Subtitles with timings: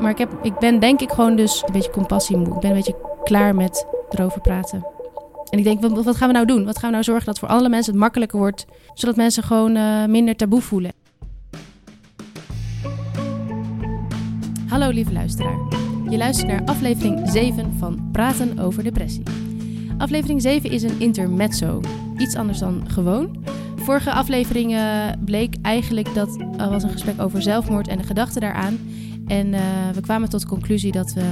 [0.00, 2.54] Maar ik, heb, ik ben denk ik gewoon dus een beetje compassie moe.
[2.54, 4.86] Ik ben een beetje klaar met erover praten.
[5.50, 6.64] En ik denk, wat, wat gaan we nou doen?
[6.64, 9.76] Wat gaan we nou zorgen dat voor alle mensen het makkelijker wordt, zodat mensen gewoon
[9.76, 10.92] uh, minder taboe voelen?
[14.68, 15.58] Hallo lieve luisteraar.
[16.10, 19.22] Je luistert naar aflevering 7 van Praten over depressie.
[19.98, 21.80] Aflevering 7 is een intermezzo.
[22.16, 23.44] Iets anders dan gewoon.
[23.76, 24.76] Vorige aflevering
[25.24, 28.78] bleek eigenlijk dat er was een gesprek over zelfmoord en de gedachten daaraan.
[29.30, 29.60] En uh,
[29.94, 31.22] we kwamen tot de conclusie dat, we,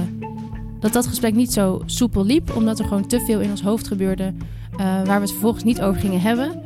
[0.79, 3.87] dat dat gesprek niet zo soepel liep, omdat er gewoon te veel in ons hoofd
[3.87, 4.33] gebeurde
[4.71, 6.61] uh, waar we het vervolgens niet over gingen hebben.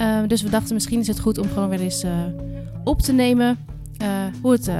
[0.00, 2.04] Uh, dus we dachten misschien is het goed om gewoon weer eens
[2.84, 3.58] op te nemen
[4.42, 4.70] hoe het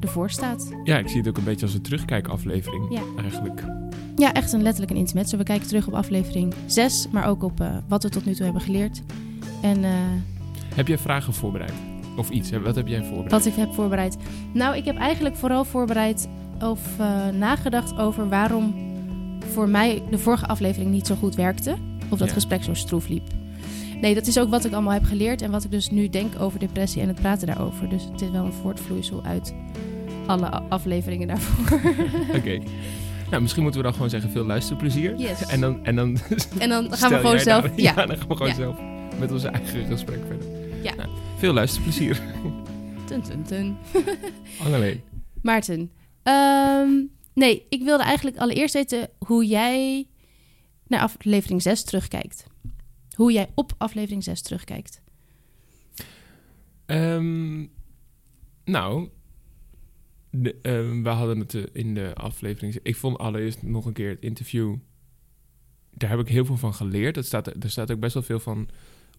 [0.00, 0.70] ervoor staat.
[0.84, 3.02] Ja, ik zie het ook een beetje als een terugkijkaflevering ja.
[3.20, 3.64] eigenlijk.
[4.16, 5.36] Ja, echt een letterlijk een intermezzo.
[5.36, 8.62] We kijken terug op aflevering 6, maar ook op wat we tot nu toe hebben
[8.62, 9.02] geleerd.
[9.62, 9.84] En,
[10.74, 11.87] heb je vragen voorbereid?
[12.18, 12.50] Of iets?
[12.50, 13.30] Wat heb jij voorbereid?
[13.30, 14.16] Wat ik heb voorbereid.
[14.52, 16.28] Nou, ik heb eigenlijk vooral voorbereid
[16.62, 18.74] of uh, nagedacht over waarom
[19.52, 21.76] voor mij de vorige aflevering niet zo goed werkte.
[22.08, 23.28] Of dat gesprek zo stroef liep.
[24.00, 26.40] Nee, dat is ook wat ik allemaal heb geleerd en wat ik dus nu denk
[26.40, 27.88] over depressie en het praten daarover.
[27.88, 29.54] Dus het is wel een voortvloeisel uit
[30.26, 31.80] alle afleveringen daarvoor.
[32.38, 32.58] Oké.
[33.30, 35.16] Nou, misschien moeten we dan gewoon zeggen veel luisterplezier.
[35.16, 35.46] Yes.
[35.46, 36.18] En dan, en dan,
[36.58, 37.64] en dan gaan we gewoon zelf...
[37.64, 37.72] ja.
[37.76, 38.06] ja.
[38.06, 38.76] dan gaan we gewoon zelf
[39.18, 40.46] met onze eigen gesprek verder.
[40.82, 40.94] Ja.
[40.94, 42.22] Nou, veel luisterplezier.
[43.06, 43.76] Tun, tun, tun.
[44.64, 45.00] Anneleen.
[45.42, 45.90] Maarten.
[46.22, 50.06] Um, nee, ik wilde eigenlijk allereerst weten hoe jij
[50.86, 52.46] naar aflevering 6 terugkijkt.
[53.14, 55.00] Hoe jij op aflevering 6 terugkijkt.
[56.86, 57.70] Um,
[58.64, 59.08] nou,
[60.30, 62.78] de, um, we hadden het eh, in de aflevering...
[62.82, 64.76] Ik vond allereerst nog een keer het interview...
[65.90, 67.16] Daar heb ik heel veel van geleerd.
[67.16, 68.68] Er staat, er staat ook best wel veel van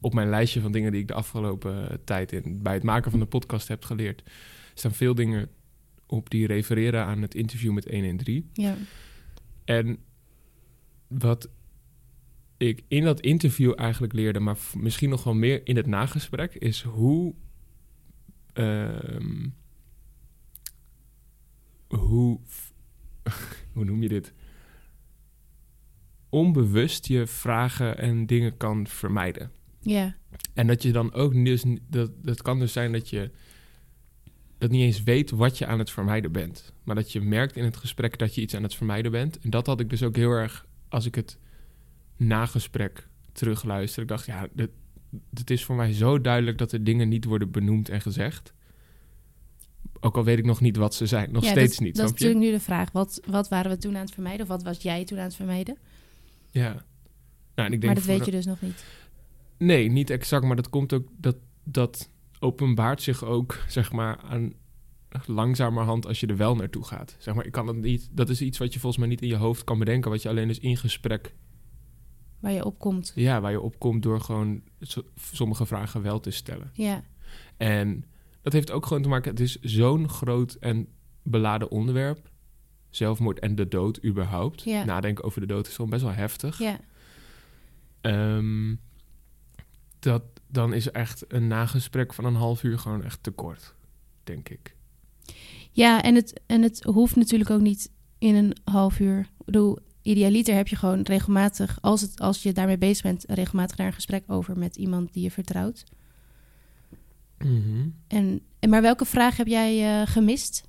[0.02, 3.20] op mijn lijstje van dingen die ik de afgelopen tijd in, bij het maken van
[3.20, 4.24] de podcast heb geleerd,
[4.74, 5.50] staan veel dingen
[6.06, 8.50] op die refereren aan het interview met 113.
[8.54, 8.76] Ja.
[9.66, 9.98] En
[11.08, 11.50] wat
[12.58, 16.82] ik in dat interview eigenlijk leerde, maar misschien nog wel meer in het nagesprek, is
[16.82, 17.34] hoe.
[18.54, 19.00] Uh,
[21.88, 22.40] hoe.
[23.74, 24.34] hoe noem je dit?
[26.30, 29.52] Onbewust je vragen en dingen kan vermijden.
[29.82, 30.16] Ja.
[30.54, 33.32] En dat je dan ook dus, dat, dat kan dus zijn dat je
[34.58, 36.74] dat niet eens weet wat je aan het vermijden bent.
[36.84, 39.40] Maar dat je merkt in het gesprek dat je iets aan het vermijden bent.
[39.40, 41.38] En dat had ik dus ook heel erg als ik het
[42.18, 44.02] nagesprek terugluister.
[44.02, 44.48] Ik dacht, ja,
[45.34, 48.54] het is voor mij zo duidelijk dat er dingen niet worden benoemd en gezegd.
[50.00, 51.32] Ook al weet ik nog niet wat ze zijn.
[51.32, 51.96] Nog steeds niet.
[51.96, 52.92] Dat is natuurlijk nu de vraag.
[52.92, 54.42] Wat, wat waren we toen aan het vermijden?
[54.42, 55.78] Of wat was jij toen aan het vermijden?
[56.52, 56.72] Ja.
[57.56, 58.84] Nou, en ik denk maar dat weet je dus nog niet.
[59.60, 62.10] Nee, niet exact, maar dat komt ook, dat, dat
[62.40, 64.54] openbaart zich ook, zeg maar, aan
[65.26, 67.16] langzamerhand als je er wel naartoe gaat.
[67.20, 69.28] Zeg maar, ik kan het niet, dat is iets wat je volgens mij niet in
[69.28, 71.36] je hoofd kan bedenken, wat je alleen dus in gesprek...
[72.40, 73.12] Waar je opkomt.
[73.16, 74.62] Ja, waar je opkomt door gewoon
[75.32, 76.70] sommige vragen wel te stellen.
[76.74, 77.04] Ja.
[77.58, 78.06] En
[78.42, 80.88] dat heeft ook gewoon te maken, het is zo'n groot en
[81.24, 82.32] beladen onderwerp.
[82.90, 84.64] Zelfmoord en de dood überhaupt.
[84.64, 84.84] Ja.
[84.84, 86.58] Nadenken over de dood is gewoon best wel heftig.
[86.60, 86.80] Ja.
[88.02, 88.80] Um,
[90.00, 93.74] dat, dan is echt een nagesprek van een half uur gewoon echt te kort,
[94.24, 94.76] denk ik.
[95.72, 99.20] Ja, en het, en het hoeft natuurlijk ook niet in een half uur.
[99.20, 103.76] Ik bedoel, idealiter heb je gewoon regelmatig, als, het, als je daarmee bezig bent, regelmatig
[103.76, 105.84] daar een gesprek over met iemand die je vertrouwt.
[107.38, 110.64] Mm en, en, maar welke vraag heb jij uh, gemist?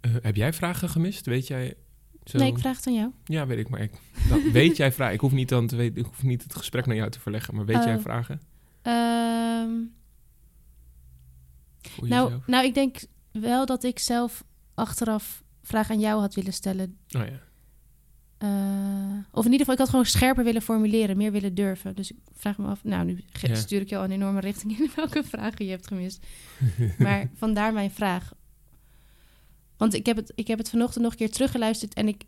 [0.00, 1.26] Uh, heb jij vragen gemist?
[1.26, 1.76] Weet jij
[2.30, 2.38] zo...
[2.38, 3.10] Nee, ik vraag het aan jou.
[3.24, 3.68] Ja, weet ik.
[3.68, 3.92] Maar ik,
[4.28, 5.14] dan, weet jij vragen?
[5.14, 7.54] Ik hoef niet dan te weten, ik hoef niet het gesprek naar jou te verleggen,
[7.54, 8.02] maar weet jij oh.
[8.02, 8.40] vragen?
[8.82, 9.94] Um,
[12.02, 12.96] nou, nou, ik denk
[13.32, 14.44] wel dat ik zelf
[14.74, 16.96] achteraf vragen aan jou had willen stellen.
[17.16, 17.44] Oh ja.
[18.42, 21.94] Uh, of in ieder geval, ik had gewoon scherper willen formuleren, meer willen durven.
[21.94, 23.54] Dus ik vraag me af, nou, nu ja.
[23.54, 26.26] stuur ik jou een enorme richting in welke vragen je hebt gemist.
[26.98, 28.32] maar vandaar mijn vraag.
[29.76, 32.24] Want ik heb, het, ik heb het vanochtend nog een keer teruggeluisterd en ik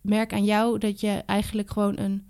[0.00, 2.28] merk aan jou dat je eigenlijk gewoon een.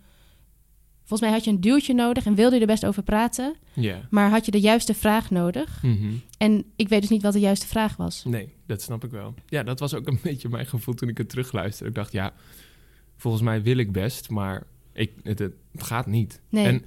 [1.05, 3.55] Volgens mij had je een duwtje nodig en wilde je er best over praten.
[3.73, 4.07] Ja.
[4.11, 5.83] Maar had je de juiste vraag nodig.
[5.83, 8.25] Mm En ik weet dus niet wat de juiste vraag was.
[8.25, 9.35] Nee, dat snap ik wel.
[9.47, 11.91] Ja, dat was ook een beetje mijn gevoel toen ik het terugluisterde.
[11.91, 12.33] Ik dacht, ja,
[13.17, 16.41] volgens mij wil ik best, maar ik, het, het gaat niet.
[16.49, 16.67] Nee.
[16.67, 16.85] En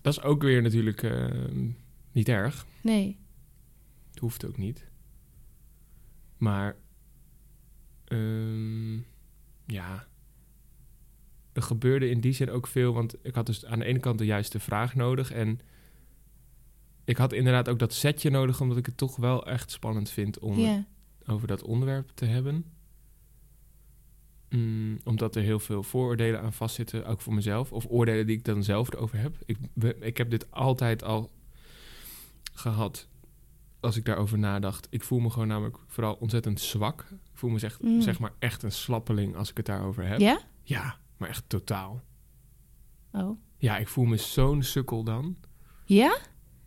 [0.00, 1.26] dat is ook weer natuurlijk uh,
[2.12, 2.66] niet erg.
[2.80, 3.18] Nee.
[4.10, 4.84] Het hoeft ook niet.
[6.42, 6.76] Maar
[8.08, 9.06] um,
[9.66, 10.06] ja,
[11.52, 14.18] er gebeurde in die zin ook veel, want ik had dus aan de ene kant
[14.18, 15.60] de juiste vraag nodig en
[17.04, 20.38] ik had inderdaad ook dat setje nodig, omdat ik het toch wel echt spannend vind
[20.38, 20.84] om het
[21.26, 22.64] over dat onderwerp te hebben.
[24.48, 27.72] Mm, omdat er heel veel vooroordelen aan vastzitten, ook voor mezelf.
[27.72, 29.36] Of oordelen die ik dan zelf erover heb.
[29.44, 29.58] Ik,
[30.00, 31.30] ik heb dit altijd al
[32.52, 33.08] gehad
[33.82, 34.86] als ik daarover nadacht.
[34.90, 37.00] Ik voel me gewoon namelijk vooral ontzettend zwak.
[37.10, 38.00] Ik voel me zeg, Mm.
[38.00, 40.20] zeg maar echt een slappeling als ik het daarover heb.
[40.20, 40.40] Ja?
[40.62, 42.02] Ja, maar echt totaal.
[43.12, 43.38] Oh.
[43.58, 45.36] Ja, ik voel me zo'n sukkel dan.
[45.84, 46.16] Ja?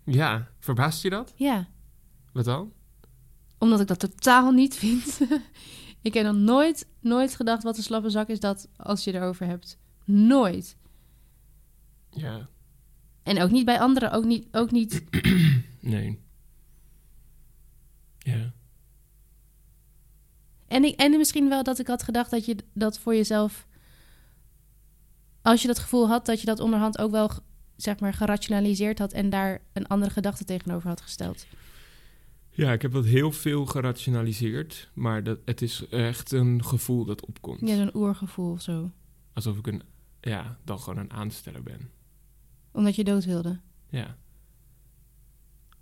[0.06, 1.34] Ja, verbaast je dat?
[1.36, 1.68] Ja.
[2.34, 2.74] Wat dan?
[3.58, 5.20] Omdat ik dat totaal niet vind.
[6.02, 9.46] ik heb nog nooit, nooit gedacht wat een slappe zak is dat als je erover
[9.46, 9.78] hebt.
[10.06, 10.78] Nooit.
[12.10, 12.50] Ja,
[13.24, 15.04] En ook niet bij anderen, ook niet, ook niet.
[15.80, 16.24] nee.
[18.26, 18.54] Ja.
[20.68, 23.68] En, ik, en misschien wel dat ik had gedacht dat je dat voor jezelf.
[25.42, 27.32] Als je dat gevoel had, dat je dat onderhand ook wel
[27.76, 31.46] zeg maar gerationaliseerd had en daar een andere gedachte tegenover had gesteld.
[32.50, 37.26] Ja, ik heb dat heel veel gerationaliseerd, maar dat, het is echt een gevoel dat
[37.26, 37.60] opkomt.
[37.60, 38.92] Ja, zo'n oergevoel of zo.
[39.34, 39.82] Alsof ik een,
[40.22, 41.90] ja, dan gewoon een aansteller ben.
[42.72, 43.60] Omdat je dood wilde.
[43.90, 44.18] Ja,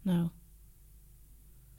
[0.01, 0.29] Nou.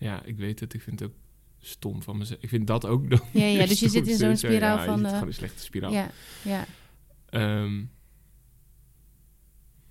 [0.05, 0.75] Ja, ik weet het.
[0.75, 1.15] Ik vind het ook
[1.59, 2.43] stom van mezelf.
[2.43, 4.85] Ik vind dat ook dan Ja, ja, dus je zit in zo'n Zo, spiraal ja,
[4.85, 5.93] van, zit eh, gewoon een slechte spiraal.
[5.93, 6.11] Ja,
[6.43, 6.67] ja.
[7.29, 7.85] Ehm,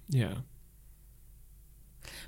[0.06, 0.46] ja.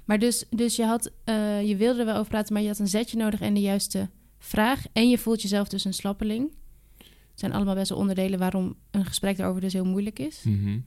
[0.06, 2.80] Maar dus, dus je, had, eh, je wilde er wel over praten, maar je had
[2.80, 4.84] een zetje nodig en de juiste vraag.
[4.94, 6.52] En je voelt jezelf dus een slappeling.
[6.98, 10.44] Het zijn allemaal best wel onderdelen waarom een gesprek daarover dus heel moeilijk is.
[10.44, 10.80] Mhm.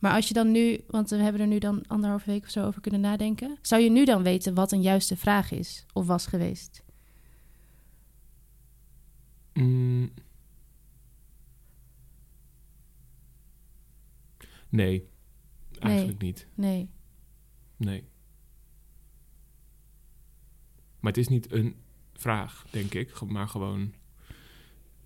[0.00, 2.66] Maar als je dan nu, want we hebben er nu dan anderhalve week of zo
[2.66, 3.58] over kunnen nadenken.
[3.62, 6.82] Zou je nu dan weten wat een juiste vraag is of was geweest?
[9.52, 10.12] Mm.
[14.68, 15.08] Nee,
[15.78, 16.46] eigenlijk niet.
[16.54, 16.90] Nee.
[17.76, 18.08] Nee.
[21.00, 21.76] Maar het is niet een
[22.12, 23.94] vraag, denk ik, maar gewoon.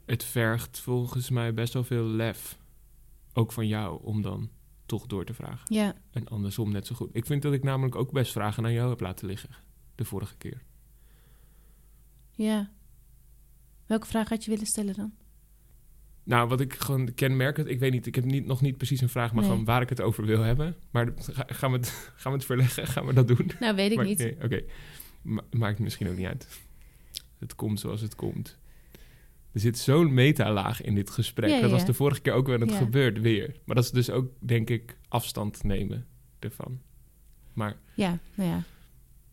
[0.05, 2.59] Het vergt volgens mij best wel veel lef.
[3.33, 4.51] Ook van jou om dan
[4.91, 5.75] toch door te vragen.
[5.75, 7.09] Ja, En andersom net zo goed.
[7.13, 9.51] Ik vind dat ik namelijk ook best vragen aan jou heb laten liggen.
[9.95, 10.63] De vorige keer.
[12.35, 12.71] ja.
[13.87, 15.13] Welke vraag had je willen stellen dan?
[16.23, 17.69] Nou, wat ik gewoon kenmerkend...
[17.69, 19.33] Ik weet niet, ik heb niet, nog niet precies een vraag...
[19.33, 19.51] maar Nee.
[19.51, 20.77] gewoon waar ik het over wil hebben.
[20.91, 22.87] Maar ga- gaan we het, gaan we het verleggen?
[22.87, 23.51] Gaan we dat doen?
[23.61, 24.19] Nou, weet ik Maar- niet.
[24.19, 24.63] nee, Oké,
[25.23, 26.61] Ma- maakt misschien ook niet uit.
[27.39, 28.59] Het komt zoals het komt.
[29.53, 31.51] Er zit zo'n metalaag in dit gesprek.
[31.51, 32.77] Ja, dat was de vorige keer ook wel het Ja.
[32.77, 33.57] gebeurt weer.
[33.65, 36.07] Maar dat is dus ook, denk ik, afstand nemen
[36.39, 36.81] ervan.
[37.53, 38.63] Maar, Ja, nou ja.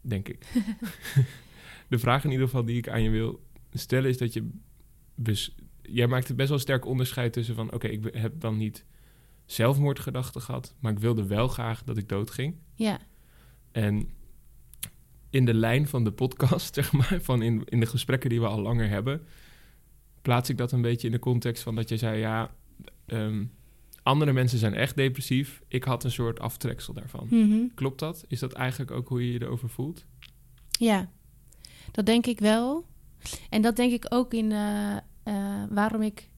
[0.01, 0.45] denk ik.
[1.89, 4.49] de vraag in ieder geval die ik aan je wil stellen is dat je...
[5.81, 7.73] jij maakt het best wel sterk onderscheid tussen van...
[7.73, 8.85] oké, ik heb dan niet
[9.45, 10.75] zelfmoordgedachten gehad...
[10.79, 12.55] maar ik wilde wel graag dat ik doodging.
[12.75, 12.99] Ja,
[13.71, 14.09] En
[15.29, 18.47] in de lijn van de podcast, zeg maar, van in, in de gesprekken die we
[18.47, 19.27] al langer hebben,
[20.27, 22.51] plaats ik dat een beetje in de context van dat je zei, ja,
[23.05, 23.45] ehm,
[24.03, 25.61] andere mensen zijn echt depressief.
[25.67, 27.27] Ik had een soort aftreksel daarvan.
[27.29, 27.67] Mhm.
[27.75, 28.25] Klopt dat?
[28.27, 30.05] Is dat eigenlijk ook hoe je je erover voelt?
[30.79, 31.09] ja.
[31.91, 32.85] Dat denk ik wel.
[33.49, 36.29] En dat denk ik ook in eh, eh, waarom ik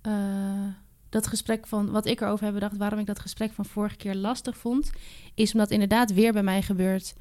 [0.00, 0.66] eh,
[1.08, 4.14] dat gesprek van wat ik erover heb bedacht, waarom ik dat gesprek van vorige keer
[4.14, 4.90] lastig vond,
[5.34, 7.14] is omdat inderdaad weer bij mij gebeurt.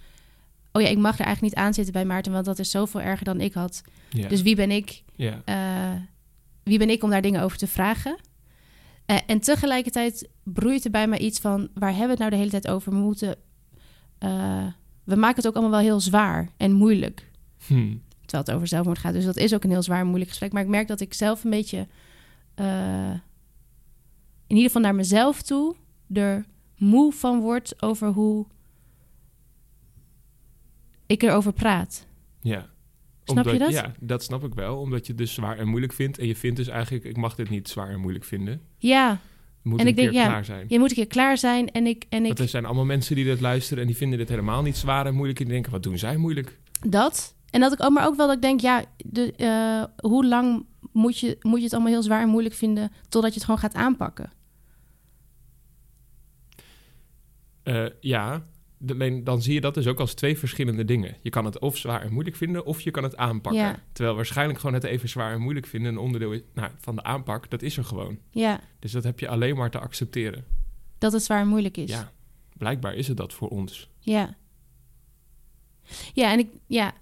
[0.75, 3.01] Oh ja, ik mag er eigenlijk niet aan zitten bij Maarten, want dat is zoveel
[3.01, 3.81] erger dan ik had.
[4.27, 5.03] Dus wie ben ik
[5.45, 5.91] eh,
[6.63, 8.17] wie ben ik om daar dingen over te vragen?
[9.05, 11.69] Eh, en tegelijkertijd broeit er bij mij iets van...
[11.73, 12.91] waar hebben we het nou de hele tijd over?
[12.91, 13.35] We moeten...
[14.17, 14.65] eh,
[15.03, 17.31] we maken het ook allemaal wel heel zwaar en moeilijk.
[17.67, 17.95] Hm.
[18.21, 19.13] Terwijl het over zelfmoord gaat.
[19.13, 20.51] Dus dat is ook een heel zwaar en moeilijk gesprek.
[20.53, 21.87] Maar ik merk dat ik zelf een beetje...
[24.47, 25.75] in ieder geval naar mezelf toe...
[26.13, 26.45] er
[26.77, 28.45] moe van word over hoe...
[31.05, 32.07] ik erover praat.
[32.41, 32.71] ja.
[33.25, 33.71] Snap je dat?
[33.71, 34.77] Ja, dat snap ik wel.
[34.79, 36.17] Omdat je het dus zwaar en moeilijk vindt.
[36.17, 38.61] En je vindt dus eigenlijk, ik mag dit niet zwaar en moeilijk vinden.
[38.77, 39.19] Ja,
[39.61, 40.65] moet En een ik denk, keer ja, klaar zijn.
[40.69, 41.71] je moet een keer klaar zijn.
[41.71, 44.17] En ik, en ik Want er zijn allemaal mensen die dit luisteren en die vinden
[44.17, 45.39] dit helemaal niet zwaar en moeilijk.
[45.39, 46.59] En die denken, wat doen zij moeilijk?
[46.87, 47.35] Dat.
[47.49, 50.65] En dat ik ook, maar ook wel dat ik denk, ja, de, eh, hoe lang
[50.91, 53.59] moet je, moet je het allemaal heel zwaar en moeilijk vinden totdat je het gewoon
[53.59, 54.31] gaat aanpakken?
[57.63, 58.45] Eh, ja,
[58.91, 61.15] alleen dan zie je dat dus ook als twee verschillende dingen.
[61.21, 63.61] Je kan het of zwaar en moeilijk vinden, of je kan het aanpakken.
[63.61, 63.79] Ja.
[63.91, 67.03] Terwijl waarschijnlijk gewoon het even zwaar en moeilijk vinden een onderdeel is, nou, van de
[67.03, 67.49] aanpak.
[67.49, 68.17] Dat is er gewoon.
[68.31, 70.45] Ja, Dus dat heb je alleen maar te accepteren.
[70.97, 71.89] dat het zwaar en moeilijk is.
[71.89, 72.11] Ja,
[72.57, 73.89] blijkbaar is het dat voor ons.
[73.99, 74.35] Ja.
[76.13, 76.93] Ja, en ik, ja.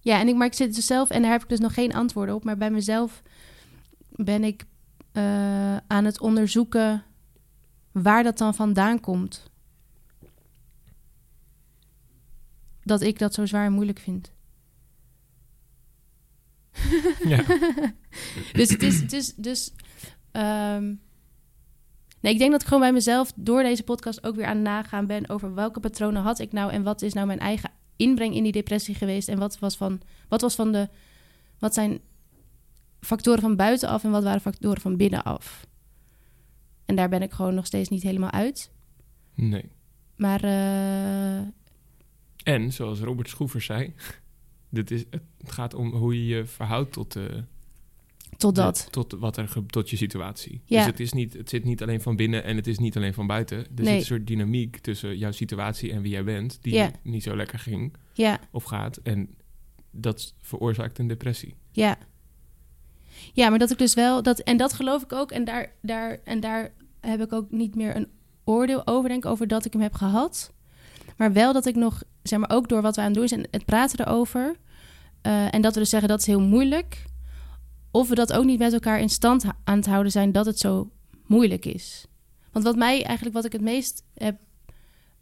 [0.00, 1.94] Ja, en ik, maar ik zit dus zelf, en daar heb ik dus nog geen
[1.94, 3.22] antwoorden op, maar bij mezelf
[4.10, 4.64] ben ik
[5.12, 7.04] eh, aan het onderzoeken
[7.92, 9.50] waar dat dan vandaan komt.
[12.86, 14.32] Dat ik dat zo zwaar en moeilijk vind.
[17.24, 17.44] Ja.
[18.58, 19.72] dus het is, het is dus.
[20.30, 20.94] ehm,
[22.20, 25.06] nee, ik denk dat ik gewoon bij mezelf door deze podcast ook weer aan nagaan
[25.06, 28.42] ben over welke patronen had ik nou en wat is nou mijn eigen inbreng in
[28.42, 30.88] die depressie geweest en wat was van, wat was van de,
[31.58, 32.00] wat zijn
[33.00, 35.66] factoren van buitenaf en wat waren factoren van binnenaf.
[36.84, 38.70] En daar ben ik gewoon nog steeds niet helemaal uit.
[39.34, 39.70] Nee.
[40.16, 41.48] Maar eh,
[42.46, 43.92] En, zoals Robert Schroevers zei...
[44.68, 47.44] Dit is, het gaat om hoe je je verhoudt tot, de,
[48.36, 48.82] totdat.
[48.84, 50.60] de- tot, wat er, tot je situatie.
[50.64, 50.76] Ja.
[50.78, 53.14] Dus het, is niet, het zit niet alleen van binnen en het is niet alleen
[53.14, 53.58] van buiten.
[53.58, 53.86] Er Nee.
[53.86, 56.58] zit een soort dynamiek tussen jouw situatie en wie jij bent...
[56.60, 56.90] die Ja.
[57.02, 58.96] niet zo lekker ging Ja, of gaat.
[58.96, 59.34] En
[59.90, 61.54] dat veroorzaakt een depressie.
[61.70, 61.98] ja.
[63.32, 66.20] Ja, maar dat ik dus wel dat en dat geloof ik ook en daar daar
[66.24, 68.08] en daar heb ik ook niet meer een
[68.44, 70.52] oordeel over denk ik, over dat ik hem heb gehad.
[71.16, 73.46] Maar wel dat ik nog zeg maar ook door wat we aan het doen zijn
[73.50, 74.56] het praten erover
[75.22, 77.04] eh, en dat we dus zeggen dat is heel moeilijk.
[77.90, 80.58] Of we dat ook niet met elkaar in stand aan het houden zijn dat het
[80.58, 80.90] zo
[81.26, 82.06] moeilijk is.
[82.52, 84.36] Want wat mij eigenlijk wat ik het meest heb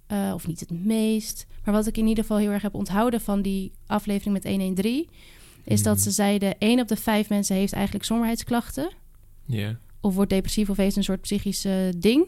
[0.07, 3.21] eh, of niet het meest, maar wat ik in ieder geval heel erg heb onthouden
[3.21, 5.09] van die aflevering met 113
[5.65, 6.03] is dat Mhm.
[6.05, 8.91] ze zeiden: één op de vijf mensen heeft eigenlijk somberheidsklachten.
[9.47, 9.79] Ja.
[10.01, 12.23] Of wordt depressief of heeft een soort psychisch eh, ding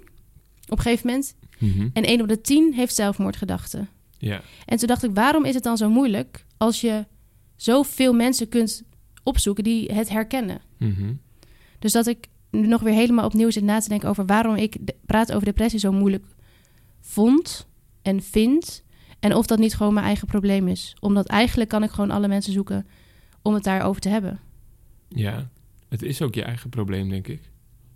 [0.68, 1.34] op een gegeven moment.
[1.58, 1.88] Mhm.
[1.92, 3.88] En één op de tien heeft zelfmoordgedachten.
[4.26, 4.40] Ja.
[4.64, 7.06] En toen dacht ik: waarom is het dan zo moeilijk als je
[7.56, 8.82] zoveel mensen kunt
[9.22, 10.60] opzoeken die het herkennen?
[10.78, 11.12] Mhm.
[11.78, 14.76] Dus dat ik nu nog weer helemaal opnieuw zit na te denken over waarom ik
[15.06, 16.24] praten over depressie zo moeilijk
[17.00, 17.68] vond
[18.02, 18.84] en vind.
[19.20, 20.96] En of dat niet gewoon mijn eigen probleem is.
[21.00, 22.86] Omdat eigenlijk kan ik gewoon alle mensen zoeken
[23.42, 24.40] om het daarover te hebben.
[25.08, 25.48] ja.
[25.88, 27.40] Het is ook je eigen probleem, denk ik.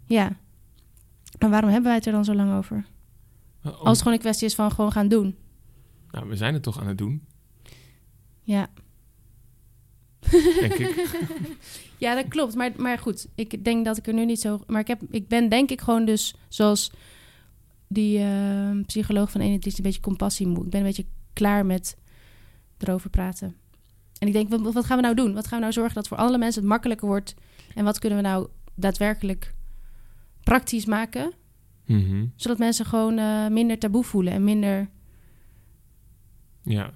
[0.06, 0.37] Ja.
[1.38, 2.84] Maar waarom hebben wij het er dan zo lang over?
[3.64, 5.37] Om- Als het gewoon een kwestie is van gewoon gaan doen.
[6.10, 7.26] Nou, we zijn het toch aan het doen,
[8.42, 8.68] Ja,
[10.60, 11.18] denk ik.
[11.98, 12.54] ja dat klopt.
[12.54, 14.60] Maar, maar goed, ik denk dat ik er nu niet zo...
[14.66, 16.90] Maar ik, heb, ik ben denk ik gewoon dus zoals
[17.88, 20.64] die eh, psycholoog van 21 een beetje compassie moe.
[20.64, 21.96] Ik ben een beetje klaar met
[22.78, 23.56] erover praten.
[24.18, 25.34] En ik denk, wat, wat gaan we nou doen?
[25.34, 27.34] Wat gaan we nou zorgen dat voor alle mensen het makkelijker wordt?
[27.74, 29.54] En wat kunnen we nou daadwerkelijk
[30.42, 31.32] praktisch maken?
[31.86, 32.26] Mhm.
[32.36, 34.88] Zodat mensen gewoon eh, minder taboe voelen en minder...
[36.62, 36.94] Ja.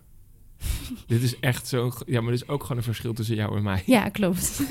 [1.07, 1.91] Dit is echt zo...
[2.07, 3.83] Ja, maar er is ook gewoon een verschil tussen jou en mij.
[3.87, 4.63] Ja, klopt.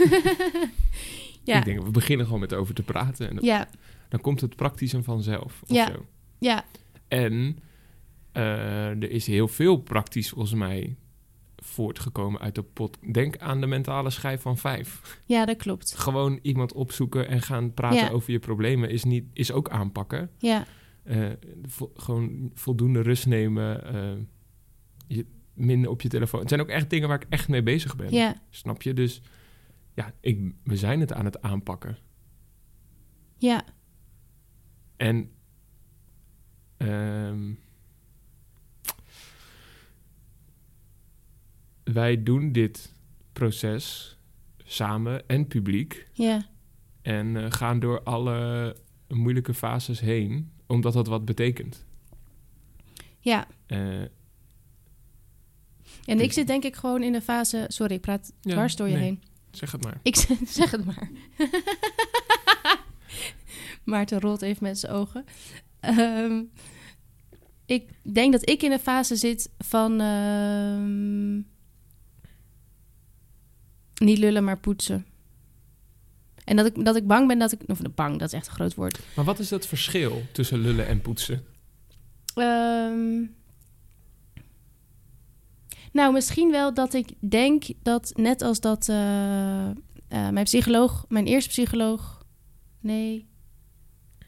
[1.43, 3.29] ja, Ik denk, we beginnen gewoon met over te praten.
[3.29, 3.67] En dan, ja,
[4.09, 5.61] dan komt het praktisch en vanzelf.
[5.63, 5.87] Of Ja.
[5.87, 6.05] Zo.
[6.39, 6.65] ja,
[7.07, 7.59] En
[8.31, 10.95] eh, er is heel veel praktisch volgens mij
[11.55, 12.97] voortgekomen uit de pot.
[13.13, 15.19] Denk aan de mentale schijf van vijf.
[15.25, 15.95] ja, dat klopt.
[15.97, 18.09] Gewoon iemand opzoeken en gaan praten Ja.
[18.09, 20.29] over je problemen is, niet, is ook aanpakken.
[20.37, 20.65] Ja,
[21.03, 21.29] Eh,
[21.63, 23.93] vo- gewoon voldoende rust nemen.
[23.93, 24.11] eh,
[25.07, 26.39] je, minder op je telefoon.
[26.39, 28.11] Het zijn ook echt dingen waar ik echt mee bezig ben.
[28.13, 28.93] ja, Snap je?
[28.93, 29.21] Dus
[29.93, 31.97] ja, ik, we zijn het aan het aanpakken.
[33.37, 33.63] ja,
[34.97, 35.31] En
[36.77, 37.51] ehm,
[41.83, 42.93] wij doen dit
[43.33, 44.17] proces
[44.63, 46.45] samen en publiek ja,
[47.01, 48.75] en eh, gaan door alle
[49.07, 51.85] moeilijke fases heen, omdat dat wat betekent.
[53.19, 53.47] ja.
[53.65, 54.01] Eh,
[56.05, 57.65] En ik zit denk ik gewoon in de fase...
[57.67, 59.03] Sorry, ik praat Ja, dwars door je nee.
[59.03, 59.23] heen.
[59.51, 59.99] zeg het maar.
[60.03, 60.15] Ik
[60.47, 61.09] zeg- het maar.
[63.83, 65.25] Maarten rolt even met zijn ogen.
[65.79, 66.41] Ehm,
[67.65, 69.99] ik denk dat ik in een fase zit van...
[70.01, 71.35] ehm,
[74.05, 75.05] niet lullen, maar poetsen.
[76.43, 77.61] En dat ik, dat ik bang ben dat ik...
[77.67, 78.99] Of bang, dat is echt een groot woord.
[79.15, 81.43] Maar wat is dat verschil tussen lullen en poetsen?
[82.35, 83.23] Ehm,
[85.93, 89.75] nou, misschien wel dat ik denk dat net als dat eh, eh,
[90.07, 92.23] mijn psycholoog, mijn eerste psycholoog,
[92.79, 93.27] nee,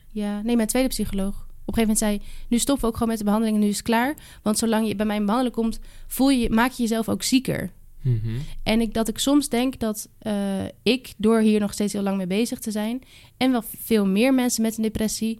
[0.07, 3.09] ja, nee, mijn tweede psycholoog, op een gegeven moment zei: Nu stoppen we ook gewoon
[3.09, 4.15] met de behandeling en nu is het klaar.
[4.41, 7.71] Want zolang je bij mijn behandeling komt, voel je, maak je jezelf ook zieker.
[8.01, 8.37] Mhm.
[8.63, 12.17] En ik, dat ik soms denk dat eh, ik, door hier nog steeds heel lang
[12.17, 13.01] mee bezig te zijn,
[13.37, 15.39] en wel veel meer mensen met een depressie,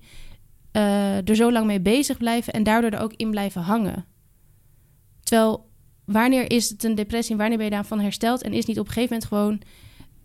[0.72, 4.06] eh, er zo lang mee bezig blijven en daardoor er ook in blijven hangen.
[5.24, 5.65] Terwijl,
[6.06, 8.88] wanneer is het een depressie en wanneer ben je daarvan hersteld en is niet op
[8.88, 9.62] een gegeven moment gewoon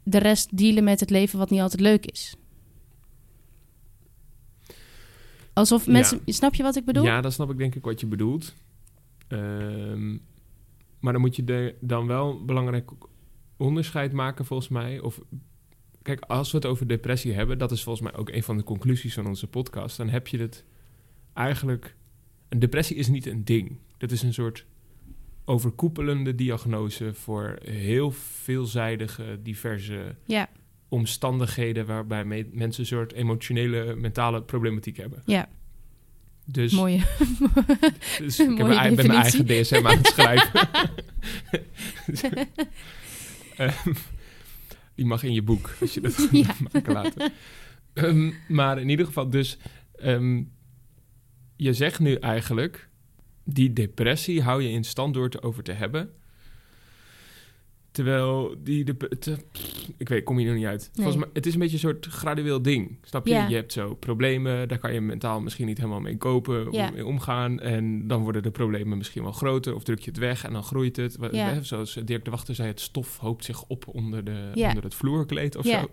[0.02, 2.34] de rest dealen met het leven wat niet altijd leuk is?
[5.52, 5.92] Alsof Ja.
[5.92, 6.20] mensen.
[6.26, 7.04] Snap je wat ik bedoel?
[7.04, 8.54] Ja, dan snap ik denk ik wat je bedoelt.
[9.28, 10.10] Ehm,
[11.00, 12.90] maar dan moet je de, dan wel een belangrijk
[13.56, 15.00] onderscheid maken volgens mij.
[15.00, 15.20] Of,
[16.02, 18.64] kijk, als we het over depressie hebben, dat is volgens mij ook een van de
[18.64, 19.96] conclusies van onze podcast.
[19.96, 20.64] Dan heb je het
[21.34, 21.94] eigenlijk...
[22.48, 23.76] Een depressie is niet een ding.
[23.98, 24.66] Dat is een soort
[25.50, 28.10] overkoepelende diagnose voor heel
[28.42, 30.48] veelzijdige, diverse Ja,
[30.88, 35.22] omstandigheden waarbij me- mensen een soort emotionele, mentale problematiek hebben.
[35.26, 35.48] ja.
[36.44, 37.00] Dus, mooie.
[38.18, 39.46] dus ik heb mijn, mijn eigen.
[39.46, 40.68] DSM aan het schrijven.
[43.56, 43.92] Ehm,
[44.94, 46.54] die mag in je boek, als je dat Ja.
[46.72, 47.30] maken later.
[47.92, 49.58] Ehm, maar in ieder geval, dus
[49.94, 50.42] ehm,
[51.56, 52.88] je zegt nu eigenlijk,
[53.52, 56.10] die depressie hou je in stand door het over te hebben.
[57.92, 59.36] Terwijl die, de, te-
[59.96, 60.80] ik weet, kom je er niet uit.
[60.80, 61.04] Nee.
[61.04, 62.98] Volgens mij, het is een beetje een soort gradueel ding.
[63.02, 63.32] Snap je?
[63.32, 63.48] Ja.
[63.48, 66.90] Je hebt zo problemen, daar kan je mentaal misschien niet helemaal mee kopen, Ja.
[66.90, 67.60] mee omgaan.
[67.60, 70.62] En dan worden de problemen misschien wel groter, of druk je het weg en dan
[70.62, 71.16] groeit het.
[71.30, 71.62] Ja.
[71.62, 75.56] Zoals Dirk de Wachter zei, het stof hoopt zich op onder, de, onder het vloerkleed
[75.56, 75.88] of zo.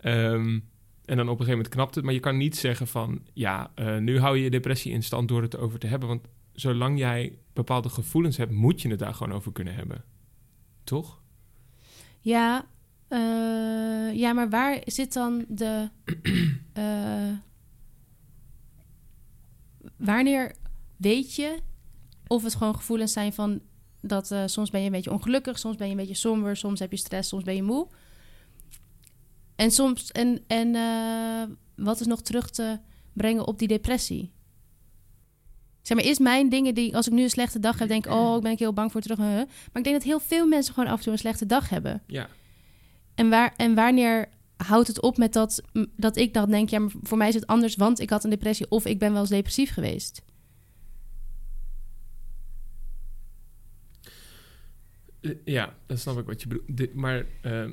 [0.00, 0.58] Ehm,
[1.04, 2.04] en dan op een gegeven moment knapt het.
[2.04, 3.20] Maar je kan niet zeggen van...
[3.32, 6.08] ja, eh, nu hou je je depressie in stand door het erover te hebben.
[6.08, 6.22] Want
[6.52, 8.52] zolang jij bepaalde gevoelens hebt...
[8.52, 10.04] moet je het daar gewoon over kunnen hebben.
[10.84, 11.20] Toch?
[12.20, 12.66] Ja,
[13.08, 15.88] eh, ja, maar waar zit dan de.
[16.72, 17.30] eh,
[19.96, 20.54] wanneer
[20.96, 21.58] weet je
[22.26, 23.60] of het gewoon gevoelens zijn van
[24.00, 26.80] dat eh, soms ben je een beetje ongelukkig, soms ben je een beetje somber, soms
[26.80, 27.88] heb je stress, soms ben je moe.
[29.56, 30.72] En soms, en, en
[31.76, 32.78] wat is nog terug te
[33.12, 34.32] brengen op die depressie?
[35.82, 38.12] Zeg maar, is mijn dingen die, als ik nu een slechte dag heb, denk ik,
[38.12, 39.18] oh, ik ben ik heel bang voor terug.
[39.18, 39.36] huh, huh.
[39.36, 42.02] Maar ik denk dat heel veel mensen gewoon af en toe een slechte dag hebben.
[42.06, 42.28] Ja.
[43.14, 45.62] En, waar, en wanneer houdt het op met dat,
[45.96, 46.68] dat ik dan denk...
[46.68, 48.70] ja, maar voor mij is het anders, want ik had een depressie...
[48.70, 50.22] of ik ben wel eens depressief geweest.
[55.20, 56.94] Eh, Ja, dat snap ik wat je bedoelt.
[56.94, 57.26] Maar...
[57.42, 57.70] ehm,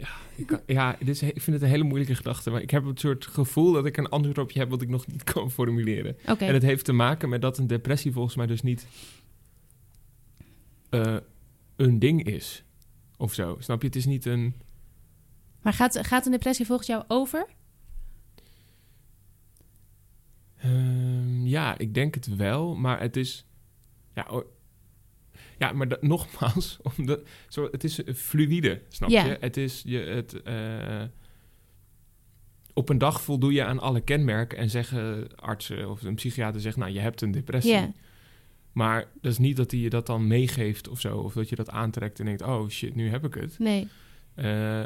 [0.00, 2.50] ja, ik, kan- ja ik vind het een hele moeilijke gedachte.
[2.50, 4.70] Maar ik heb het soort gevoel dat ik een antwoord op je heb...
[4.70, 6.16] wat ik nog niet kan formuleren.
[6.24, 8.86] En het heeft te maken met dat een depressie volgens mij dus niet
[10.90, 11.16] eh,
[11.76, 12.64] een ding is.
[13.16, 13.56] Of zo.
[13.58, 13.86] Snap je?
[13.86, 14.54] Het is niet een.
[15.62, 17.46] maar gaat, gaat een depressie volgens jou over?
[20.56, 23.44] ehm, ja, ik denk het wel, maar het is.
[24.14, 24.42] Ja,
[25.60, 29.24] ja maar dat- nogmaals, omdat, zo, het is fluïde, snap Ja.
[29.24, 29.36] je?
[29.40, 29.98] Het is je.
[29.98, 31.02] Het, eh,
[32.74, 36.76] op een dag voldoe je aan alle kenmerken en zeggen artsen of een psychiater zegt,
[36.76, 37.72] nou, je hebt een depressie.
[37.72, 37.92] Ja,
[38.72, 41.16] Maar dat is niet dat hij je dat dan meegeeft of zo.
[41.18, 43.58] Of dat je dat aantrekt en denkt, oh shit, nu heb ik het.
[43.58, 43.88] nee.
[44.34, 44.82] Eh,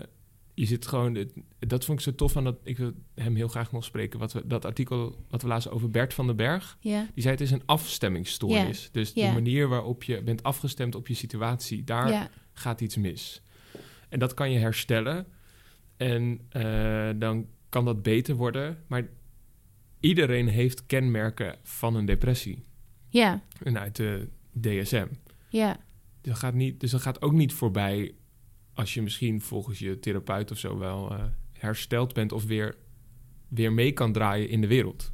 [0.54, 1.28] je zit gewoon...
[1.58, 2.56] Dat vond ik zo tof aan dat...
[2.62, 4.18] Ik wil hem heel graag nog spreken.
[4.18, 6.76] Wat we, dat artikel wat we lazen over Bert van den Berg.
[6.80, 8.88] Ja, Die zei het is een afstemmingsstoornis.
[8.92, 9.26] Dus Ja.
[9.28, 11.84] de manier waarop je bent afgestemd op je situatie.
[11.84, 13.42] Daar gaat iets mis.
[14.08, 15.26] En dat kan je herstellen.
[15.96, 18.78] En eh, dan kan dat beter worden.
[18.86, 19.08] Maar
[20.00, 22.64] iedereen heeft kenmerken van een depressie.
[23.08, 24.28] ja, En uit de
[24.60, 25.06] DSM.
[25.48, 25.76] ja,
[26.20, 28.14] Dat gaat niet, dus dat gaat ook niet voorbij
[28.74, 32.76] als je misschien volgens je therapeut of zo wel eh, hersteld bent of weer,
[33.48, 35.12] weer mee kan draaien in de wereld.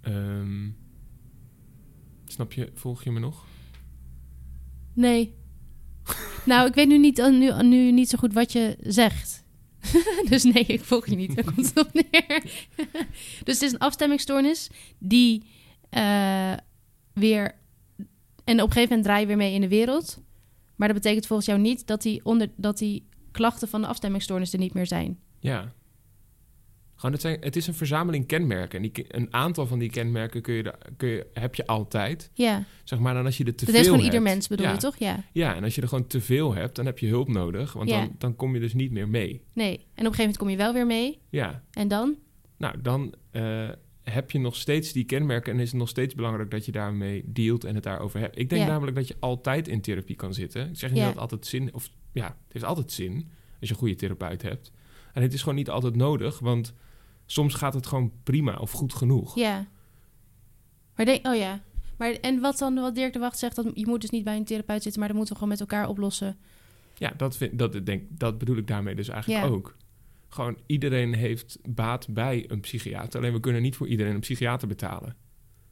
[0.00, 0.68] Ehm,
[2.24, 3.46] snap je, volg je me nog?
[4.92, 5.36] nee.
[6.46, 9.44] nou, ik weet nu niet, nu, nu niet zo goed wat je zegt.
[10.30, 11.34] dus nee, ik volg je niet.
[11.34, 12.42] Daar komt het op neer.
[13.44, 15.44] dus het is een afstemmingstoornis die
[15.90, 16.52] eh,
[17.12, 17.56] weer...
[18.44, 20.22] En op een gegeven moment draai je weer mee in de wereld.
[20.78, 24.52] Maar dat betekent volgens jou niet dat die, onder, dat die klachten van de afstemmingstoornis
[24.52, 25.18] er niet meer zijn.
[25.38, 25.72] Ja.
[26.94, 28.82] Gewoon, het, zijn, het is een verzameling kenmerken.
[28.84, 32.30] En die, een aantal van die kenmerken kun je, kun je, heb je altijd.
[32.34, 34.14] Ja, Zeg maar, dan als je er te dat veel heeft gewoon hebt.
[34.14, 34.72] ieder mens, bedoel ja.
[34.72, 34.96] je toch?
[34.96, 35.24] Ja.
[35.32, 37.72] Ja, en als je er gewoon te veel hebt, dan heb je hulp nodig.
[37.72, 37.98] Want Ja.
[38.00, 39.42] dan, dan kom je dus niet meer mee.
[39.52, 39.70] Nee.
[39.74, 41.18] En op een gegeven moment kom je wel weer mee.
[41.28, 42.16] Ja, En dan?
[42.56, 43.68] Nou, dan eh,
[44.12, 47.22] heb je nog steeds die kenmerken en is het nog steeds belangrijk dat je daarmee
[47.32, 48.38] dealt en het daarover hebt.
[48.38, 48.68] Ik denk Ja.
[48.68, 50.68] namelijk dat je altijd in therapie kan zitten.
[50.68, 51.04] Ik zeg niet Ja.
[51.04, 53.12] dat het altijd zin, of ja, het heeft altijd zin
[53.60, 54.72] als je een goede therapeut hebt.
[55.12, 56.72] En het is gewoon niet altijd nodig, want
[57.26, 59.34] soms gaat het gewoon prima of goed genoeg.
[59.34, 59.66] Ja.
[60.96, 61.62] Maar denk, oh ja.
[61.96, 64.36] Maar en wat dan, wat Dirk de Wacht zegt, dat je moet dus niet bij
[64.36, 66.36] een therapeut zitten, maar dat moeten we gewoon met elkaar oplossen.
[66.94, 69.50] Ja, dat, vind, dat, denk, dat bedoel ik daarmee dus eigenlijk Ja.
[69.50, 69.76] ook.
[70.28, 73.20] Gewoon iedereen heeft baat bij een psychiater.
[73.20, 75.16] Alleen we kunnen niet voor iedereen een psychiater betalen.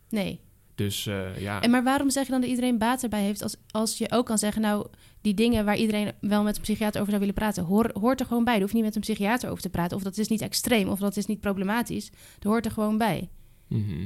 [0.09, 0.41] Nee.
[0.75, 1.63] Dus eh, ja.
[1.63, 4.27] En maar waarom zeg je dan dat iedereen baat erbij heeft, als, als je ook
[4.27, 4.87] kan zeggen, nou,
[5.21, 8.27] die dingen waar iedereen wel met een psychiater over zou willen praten, hoor, hoort er
[8.27, 8.55] gewoon bij.
[8.55, 9.97] Er hoeft niet met een psychiater over te praten.
[9.97, 12.11] Of dat is niet extreem, of dat is niet problematisch.
[12.11, 13.29] Dat hoort er gewoon bij.
[13.69, 13.99] Mhm.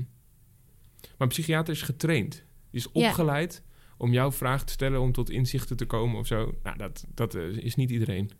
[1.03, 2.33] Maar een psychiater is getraind.
[2.71, 3.09] Die is Ja.
[3.09, 3.63] opgeleid
[3.97, 6.55] om jouw vraag te stellen, om tot inzichten te komen of zo.
[6.63, 8.31] Nou, dat, dat eh, is niet iedereen.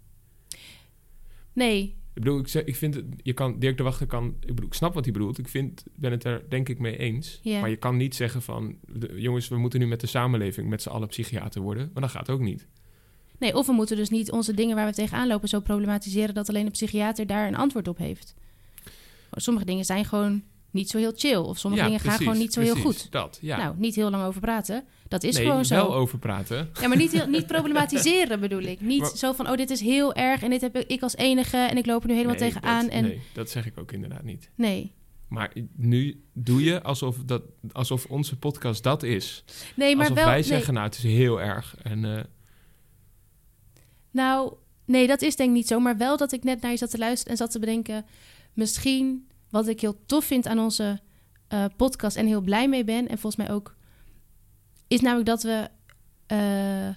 [1.53, 4.47] Nee, Ik bedoel, ik, zeg, ik vind het, je kan, Dirk de Wachter kan, ik
[4.47, 5.39] bedoel, ik snap wat hij bedoelt.
[5.39, 7.41] Ik vind, ben het er denk ik mee eens.
[7.45, 10.83] Maar je kan niet zeggen van, de- jongens, we moeten nu met de samenleving met
[10.83, 11.91] z'n allen psychiater worden.
[11.93, 12.67] Maar dat gaat ook niet.
[13.39, 16.49] Nee, of we moeten dus niet onze dingen waar we tegenaan lopen zo problematiseren dat
[16.49, 18.35] alleen de psychiater daar een antwoord op heeft.
[19.31, 21.37] Sommige dingen zijn gewoon niet zo heel chill.
[21.37, 23.11] Of sommige Ja, dingen gaan gewoon niet zo heel goed.
[23.13, 23.57] Dat, ja.
[23.57, 24.85] Nou, niet heel lang over praten.
[25.11, 25.75] Dat is nee, gewoon zo.
[25.75, 26.71] wel over praten.
[26.81, 28.81] Ja, maar niet, heel, niet problematiseren bedoel ik.
[28.81, 31.57] Niet Maar- zo van, oh, dit is heel erg en dit heb ik als enige
[31.57, 32.85] en ik loop er nu helemaal nee, tegenaan.
[32.85, 34.51] dat, en Nee, dat zeg ik ook inderdaad niet.
[34.55, 34.93] nee.
[35.29, 37.43] Maar nu doe je alsof, dat,
[37.73, 39.45] alsof onze podcast dat is.
[39.77, 40.27] Nee, maar alsof wel.
[40.27, 40.43] wij nee.
[40.45, 41.77] zeggen, nou, het is heel erg.
[41.83, 42.25] En eh,
[44.11, 45.81] Nou, nee, dat is denk ik niet zo.
[45.81, 48.05] Maar wel dat ik net naar je zat te luisteren en zat te bedenken...
[48.53, 51.01] misschien wat ik heel tof vind aan onze
[51.49, 53.09] eh, podcast en heel blij mee ben...
[53.09, 53.77] en volgens mij ook...
[54.91, 55.69] is namelijk dat we
[56.27, 56.89] eh,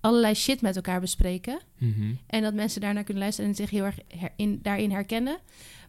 [0.00, 1.60] allerlei shit met elkaar bespreken...
[1.78, 2.14] mhm.
[2.26, 5.38] en dat mensen daarnaar kunnen luisteren en zich heel erg her- in, daarin herkennen.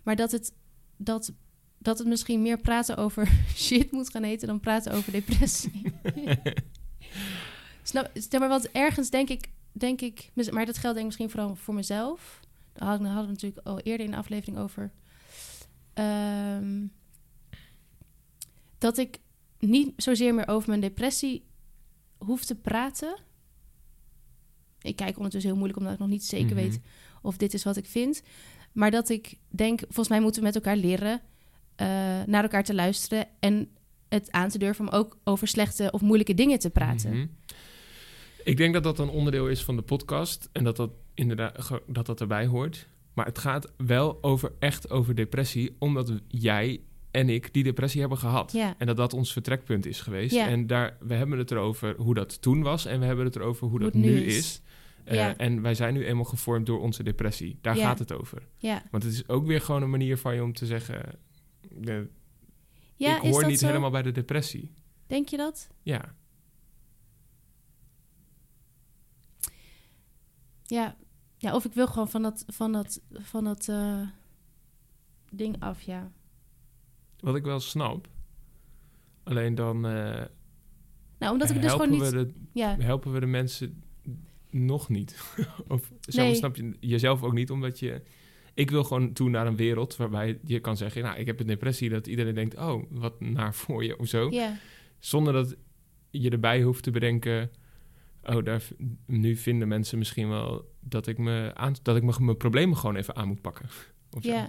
[0.04, 0.54] Maar dat het,
[0.98, 1.34] dat,
[1.78, 4.48] dat het misschien meer praten over shit moet gaan heten...
[4.48, 5.93] dan praten over depressie.
[7.84, 11.30] Snap, stel maar wat ergens denk ik, denk ik, maar dat geldt denk ik misschien
[11.30, 12.39] vooral voor mezelf.
[12.74, 14.91] Daar hadden, hadden we natuurlijk al eerder in de aflevering over.
[15.93, 16.86] Ehm,
[18.78, 19.19] dat ik
[19.67, 21.45] niet zozeer meer over mijn depressie
[22.17, 23.17] hoef te praten.
[24.82, 26.56] Ik kijk ondertussen heel moeilijk omdat ik nog niet zeker Mhm.
[26.56, 26.80] weet
[27.21, 28.21] of dit is wat ik vind.
[28.71, 31.21] Maar dat ik denk, volgens mij moeten we met elkaar leren
[31.75, 31.88] eh,
[32.25, 33.69] naar elkaar te luisteren en
[34.10, 37.12] het aan te durven om ook over slechte of moeilijke dingen te praten.
[37.12, 37.28] Mhm.
[38.43, 42.06] Ik denk dat dat een onderdeel is van de podcast en dat dat inderdaad dat
[42.06, 42.88] dat erbij hoort.
[43.13, 46.82] Maar het gaat wel over echt over depressie, omdat jij
[47.15, 48.51] en ik die depressie hebben gehad.
[48.51, 48.75] Ja.
[48.78, 50.36] En dat dat ons vertrekpunt is geweest.
[50.36, 50.47] Ja.
[50.47, 53.67] En daar, we hebben het erover hoe dat toen was en we hebben het erover
[53.67, 54.38] hoe, dat het nu is.
[54.38, 54.62] is.
[55.04, 55.38] Eh, Ja.
[55.38, 57.58] En wij zijn nu eenmaal gevormd door onze depressie.
[57.62, 58.47] Daar gaat het over.
[58.58, 61.19] Ja, Want het is ook weer gewoon een manier van je om te zeggen...
[62.95, 63.67] ja ik hoor dat niet zo?
[63.67, 64.71] helemaal bij de depressie.
[65.08, 65.69] Denk je dat?
[65.82, 66.15] Ja,
[70.67, 70.95] Ja.
[71.38, 74.01] ja, of ik wil gewoon van dat, van dat, van dat eh,
[75.32, 76.12] ding af, ja.
[77.19, 78.08] Wat ik wel snap.
[79.23, 80.25] Alleen dan eh,
[81.19, 82.10] Nou, omdat ik dus gewoon niet...
[82.10, 83.84] we de, Ja, helpen we de mensen
[84.49, 85.36] nog niet.
[85.67, 86.25] of Nee.
[86.25, 88.01] maar, snap je jezelf ook niet, omdat je...
[88.54, 91.04] Ik wil gewoon toe naar een wereld waarbij je kan zeggen...
[91.04, 92.58] nou, ik heb een depressie, dat iedereen denkt...
[92.58, 94.30] oh, wat naar voor je of zo.
[94.30, 94.58] ja,
[94.99, 95.56] Zonder dat
[96.10, 97.51] je erbij hoeft te bedenken...
[98.23, 98.63] oh, daar,
[99.06, 102.95] nu vinden mensen misschien wel dat ik, me aan, dat ik me, mijn problemen gewoon
[102.95, 103.65] even aan moet pakken.
[104.15, 104.45] Of zo.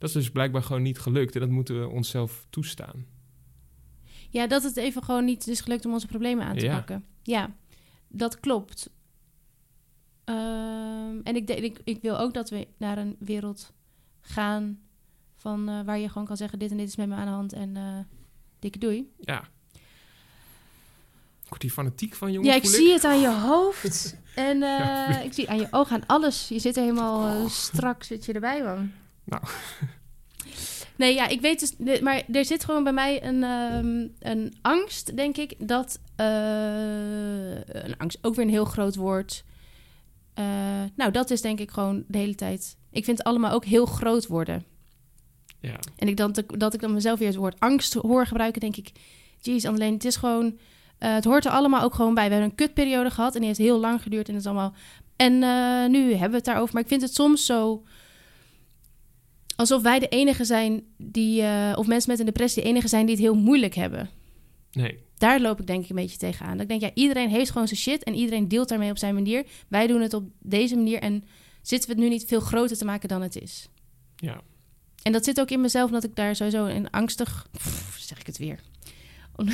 [0.00, 3.06] Dat is dus blijkbaar gewoon niet gelukt en dat moeten we onszelf toestaan.
[4.30, 6.74] Ja, dat het even gewoon niet is gelukt om onze problemen aan te Ja.
[6.76, 7.04] pakken.
[7.22, 7.54] Ja,
[8.08, 8.90] dat klopt.
[10.24, 13.72] Ehm, en ik, ik, ik wil ook dat we naar een wereld
[14.20, 14.80] gaan
[15.36, 17.32] van eh, waar je gewoon kan zeggen: dit en dit is met me aan de
[17.32, 17.98] hand en eh
[18.58, 19.12] dikke doei.
[19.20, 19.42] Ja.
[21.42, 22.48] Ik word hier fanatiek van, jongen.
[22.50, 25.20] ja, ik zie het aan je hoofd en eh, Ja.
[25.20, 26.48] ik zie aan je ogen, aan alles.
[26.48, 28.92] Je zit er helemaal eh, strak, zit je erbij, man.
[29.30, 29.42] Nou.
[31.00, 35.16] Nee, ja, ik weet dus, maar er zit gewoon bij mij een, ehm, een angst,
[35.16, 36.26] denk ik, dat eh,
[37.66, 39.44] een angst ook weer een heel groot woord.
[40.34, 40.44] Eh,
[40.96, 42.76] nou, dat is denk ik gewoon de hele tijd.
[42.90, 44.64] Ik vind het allemaal ook heel groot worden.
[45.60, 45.78] Ja.
[45.96, 48.90] En ik dan, dat ik dan mezelf weer het woord angst hoor gebruiken, denk ik,
[49.40, 50.58] jeez, alleen het is gewoon,
[50.98, 52.24] eh, het hoort er allemaal ook gewoon bij.
[52.24, 54.74] We hebben een kutperiode gehad en die heeft heel lang geduurd en het is allemaal.
[55.16, 55.38] En
[55.90, 57.82] nu hebben we het daarover, maar ik vind het soms zo
[59.60, 63.06] alsof wij de enige zijn die, eh, of mensen met een depressie de enige zijn
[63.06, 64.10] die het heel moeilijk hebben.
[64.72, 64.98] Nee.
[65.18, 66.52] Daar loop ik denk ik een beetje tegenaan.
[66.52, 69.14] Dat ik denk, ja, iedereen heeft gewoon zijn shit en iedereen deelt daarmee op zijn
[69.14, 69.46] manier.
[69.68, 71.24] Wij doen het op deze manier en
[71.62, 73.68] zitten we het nu niet veel groter te maken dan het is.
[74.16, 74.40] Ja.
[75.02, 77.46] En dat zit ook in mezelf, omdat ik daar sowieso in angstig...
[77.52, 78.60] Pff, zeg ik het weer.
[79.36, 79.48] Om-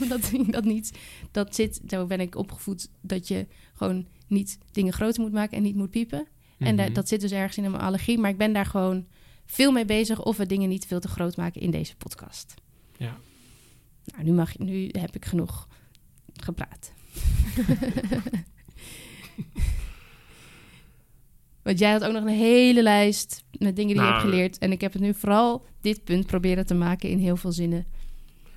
[0.00, 0.98] Omdat ik dat niet...
[1.30, 5.62] Dat zit, zo ben ik opgevoed, dat je gewoon niet dingen groter moet maken en
[5.62, 6.26] niet moet piepen.
[6.58, 6.92] En da- Mhm.
[6.92, 8.18] dat zit dus ergens in mijn allergie.
[8.18, 9.06] Maar ik ben daar gewoon
[9.50, 12.54] veel mee bezig of we dingen niet veel te groot maken in deze podcast.
[12.96, 13.16] Ja.
[14.04, 15.68] Nou, nu, mag, nu heb ik genoeg
[16.34, 16.92] gepraat.
[21.62, 24.58] Want jij had ook nog een hele lijst met dingen die je Nou, hebt geleerd.
[24.58, 27.86] En ik heb het nu vooral dit punt proberen te maken in heel veel zinnen.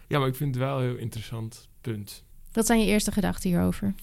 [0.08, 2.23] Ja, maar ik vind het wel een heel interessant punt.
[2.51, 3.93] Wat zijn je eerste gedachten hierover?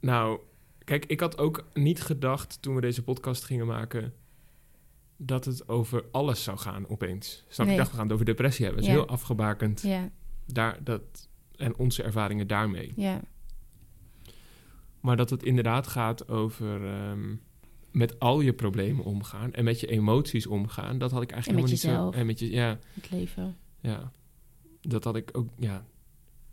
[0.00, 0.40] Nou,
[0.84, 4.12] kijk, ik had ook niet gedacht toen we deze podcast gingen maken...
[5.16, 7.44] dat het over alles zou gaan opeens.
[7.48, 7.66] Snap?
[7.66, 7.74] Nee.
[7.74, 8.82] Ik dacht, we gaan het over depressie hebben.
[8.84, 9.02] Het is Ja.
[9.04, 9.82] heel afgebakend.
[9.82, 10.10] Ja,
[10.46, 12.92] Daar, dat, en onze ervaringen daarmee.
[12.96, 13.20] ja,
[15.00, 17.34] Maar dat het inderdaad gaat over ehm,
[17.90, 20.98] met al je problemen omgaan en met je emoties omgaan.
[20.98, 22.04] Dat had ik eigenlijk En met helemaal jezelf.
[22.04, 22.20] niet zo.
[22.20, 23.56] En met je, ja, Het leven.
[23.80, 24.12] ja.
[24.80, 25.84] Dat had ik ook, ja.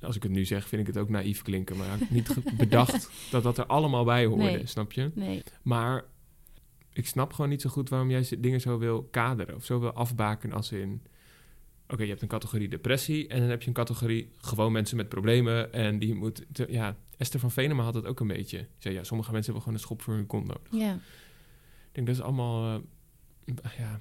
[0.01, 1.77] Als ik het nu zeg, vind ik het ook naïef klinken.
[1.77, 4.65] Maar ik had niet bedacht dat dat er allemaal bij hoorde, Nee.
[4.65, 5.11] snap je?
[5.13, 5.43] Nee.
[5.61, 6.03] Maar
[6.93, 9.91] ik snap gewoon niet zo goed waarom jij dingen zo wil kaderen of zo wil
[9.93, 11.01] afbaken als in...
[11.87, 15.09] Oké, je hebt een categorie depressie en dan heb je een categorie gewoon mensen met
[15.09, 16.45] problemen en die moet...
[16.51, 18.57] te- ja, Esther van Venema had het ook een beetje.
[18.57, 20.67] Ze zei, ja, sommige mensen hebben gewoon een schop voor hun kont nodig.
[20.71, 20.93] Ja.
[20.93, 22.81] Ik denk, dat is allemaal...
[23.45, 23.99] eh, ja...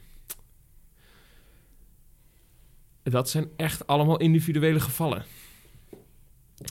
[3.02, 5.24] Dat zijn echt allemaal individuele gevallen.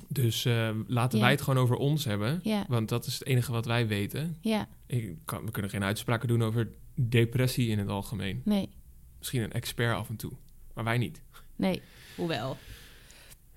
[0.08, 1.24] Dus eh, laten Ja.
[1.24, 2.40] wij het gewoon over ons hebben.
[2.44, 2.66] Ja.
[2.68, 4.38] Want dat is het enige wat wij weten.
[4.42, 4.68] Ja.
[4.86, 8.42] Ik kan, we kunnen geen uitspraken doen over depressie in het algemeen.
[8.46, 8.70] Nee.
[9.18, 10.32] Misschien een expert af en toe,
[10.74, 11.22] maar wij niet.
[11.56, 11.82] Nee.
[12.16, 12.58] Hoewel.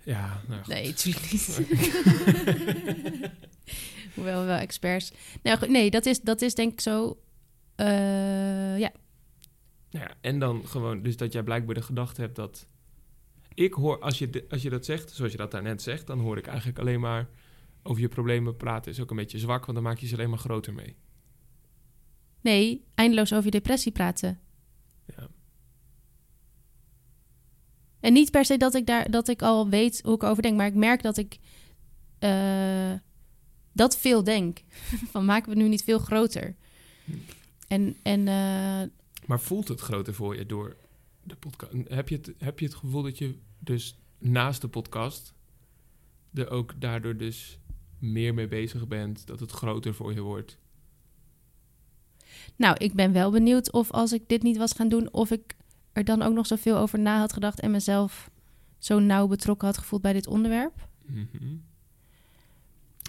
[0.04, 0.72] Ja, nou goed.
[0.74, 1.60] Nee, natuurlijk niet.
[4.14, 5.12] Hoewel wel experts.
[5.42, 7.18] Nou, goed, nee, dat is, dat is denk ik zo.
[7.74, 8.90] eh, ja.
[9.90, 12.66] Nou ja, en dan gewoon, dus dat jij blijkbaar de gedachte hebt dat...
[13.54, 16.06] Ik hoor, als je, de- als je dat zegt, zoals je dat daarnet zegt...
[16.06, 17.28] dan hoor ik eigenlijk alleen maar
[17.82, 18.92] over je problemen praten.
[18.92, 20.96] Is ook een beetje zwak, want dan maak je ze alleen maar groter mee.
[22.40, 24.40] Nee, eindeloos over je depressie praten.
[25.16, 25.28] Ja.
[28.00, 30.56] En niet per se dat ik, daar, dat ik al weet hoe ik erover denk,
[30.56, 31.38] maar ik merk dat ik
[32.18, 32.92] eh,
[33.72, 34.58] dat veel denk.
[35.12, 36.54] Van maken we het nu niet veel groter?
[37.04, 37.12] Hm.
[37.68, 38.88] En, en eh,
[39.26, 40.76] Maar voelt het groter voor je door
[41.22, 41.72] de podcast?
[41.88, 45.34] Heb je het, heb je het gevoel dat je dus naast de podcast...
[46.34, 47.58] er ook daardoor dus
[47.98, 49.26] meer mee bezig bent...
[49.26, 50.60] dat het groter voor je wordt?
[52.56, 55.56] nou, ik ben wel benieuwd of als ik dit niet was gaan doen, of ik
[55.92, 58.30] er dan ook nog zoveel over na had gedacht en mezelf
[58.78, 60.88] zo nauw betrokken had gevoeld bij dit onderwerp.
[61.06, 61.56] Mhm.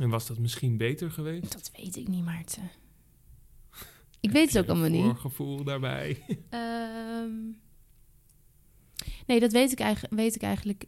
[0.01, 1.51] En was dat misschien beter geweest?
[1.51, 2.71] Dat weet ik niet, Maarten.
[4.19, 5.03] Ik weet het ook allemaal niet.
[5.03, 6.25] Voorgevoel daarbij.
[6.49, 7.31] Ehm,
[9.25, 10.83] nee, dat weet ik, eigenlijk, weet ik eigenlijk.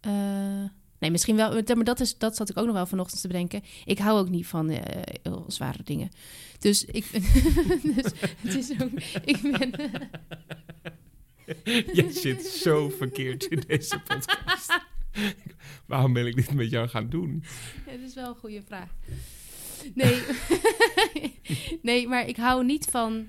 [0.00, 0.64] eh,
[0.98, 1.62] nee, misschien wel.
[1.74, 3.62] Maar dat, is, dat zat ik ook nog wel vanochtend te bedenken.
[3.84, 6.08] Ik hou ook niet van eh, heel zware dingen.
[6.58, 7.10] Dus ik.
[7.94, 8.90] dus het is ook.
[9.24, 9.70] Ik ben.
[11.92, 14.78] Jij zit zo verkeerd in deze podcast.
[15.86, 17.44] Waarom ben ik dit met jou gaan doen?
[17.86, 18.90] Ja, dat is wel een goede vraag.
[19.94, 20.22] Nee.
[21.82, 23.28] nee, maar ik hou niet van.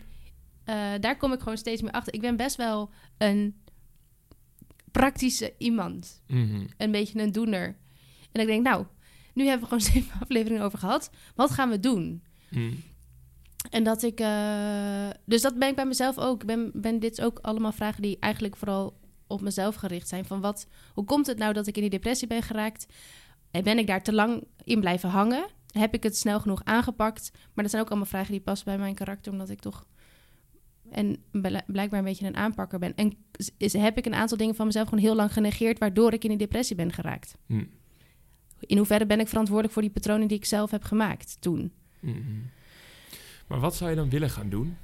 [0.64, 2.14] eh, daar kom ik gewoon steeds meer achter.
[2.14, 3.56] Ik ben best wel een
[4.92, 6.22] praktische iemand.
[6.28, 6.66] Mhm.
[6.78, 7.78] Een beetje een doener.
[8.32, 8.86] En ik denk, nou,
[9.34, 11.10] nu hebben we gewoon zeven afleveringen over gehad.
[11.36, 12.24] Wat gaan we doen?
[12.50, 12.74] Mhm.
[13.70, 14.20] En dat ik.
[14.20, 16.42] eh, dus dat ben ik bij mezelf ook.
[16.42, 20.26] Ik ben, ben dit ook allemaal vragen die eigenlijk vooral op mezelf gericht zijn.
[20.26, 22.86] Van wat, hoe komt het nou dat ik in die depressie ben geraakt?
[23.52, 25.48] En ben ik daar te lang in blijven hangen?
[25.72, 27.32] Heb ik het snel genoeg aangepakt?
[27.34, 29.86] Maar dat zijn ook allemaal vragen die passen bij mijn karakter, omdat ik toch.
[30.92, 32.96] En bl- blijkbaar een beetje een aanpakker ben.
[32.96, 33.14] En
[33.58, 36.30] is, heb ik een aantal dingen van mezelf gewoon heel lang genegeerd, waardoor ik in
[36.30, 37.38] die depressie ben geraakt?
[37.46, 37.64] Mhm.
[38.60, 41.72] In hoeverre ben ik verantwoordelijk voor die patronen die ik zelf heb gemaakt toen?
[42.00, 42.18] Mhm.
[43.48, 44.78] Maar wat zou je dan willen gaan doen?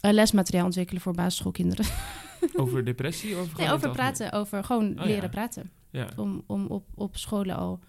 [0.00, 1.86] Eh, lesmateriaal ontwikkelen voor basisschoolkinderen.
[2.54, 3.38] Over depressie?
[3.38, 5.28] Of Nee, over praten, over gewoon Oh, leren ja.
[5.28, 5.70] praten.
[5.90, 6.08] Ja.
[6.16, 7.80] Om, om op, op scholen al.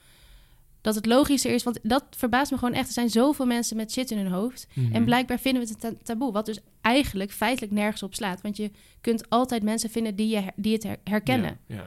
[0.87, 2.87] Dat het logischer is, want dat verbaast me gewoon echt.
[2.87, 4.67] Er zijn zoveel mensen met shit in hun hoofd.
[4.73, 4.93] Mhm.
[4.95, 6.31] En blijkbaar vinden we het een ta- taboe.
[6.31, 8.41] Wat dus eigenlijk feitelijk nergens op slaat.
[8.41, 8.71] Want je
[9.01, 11.57] kunt altijd mensen vinden die, je, die het her- herkennen.
[11.67, 11.85] Ja, ja.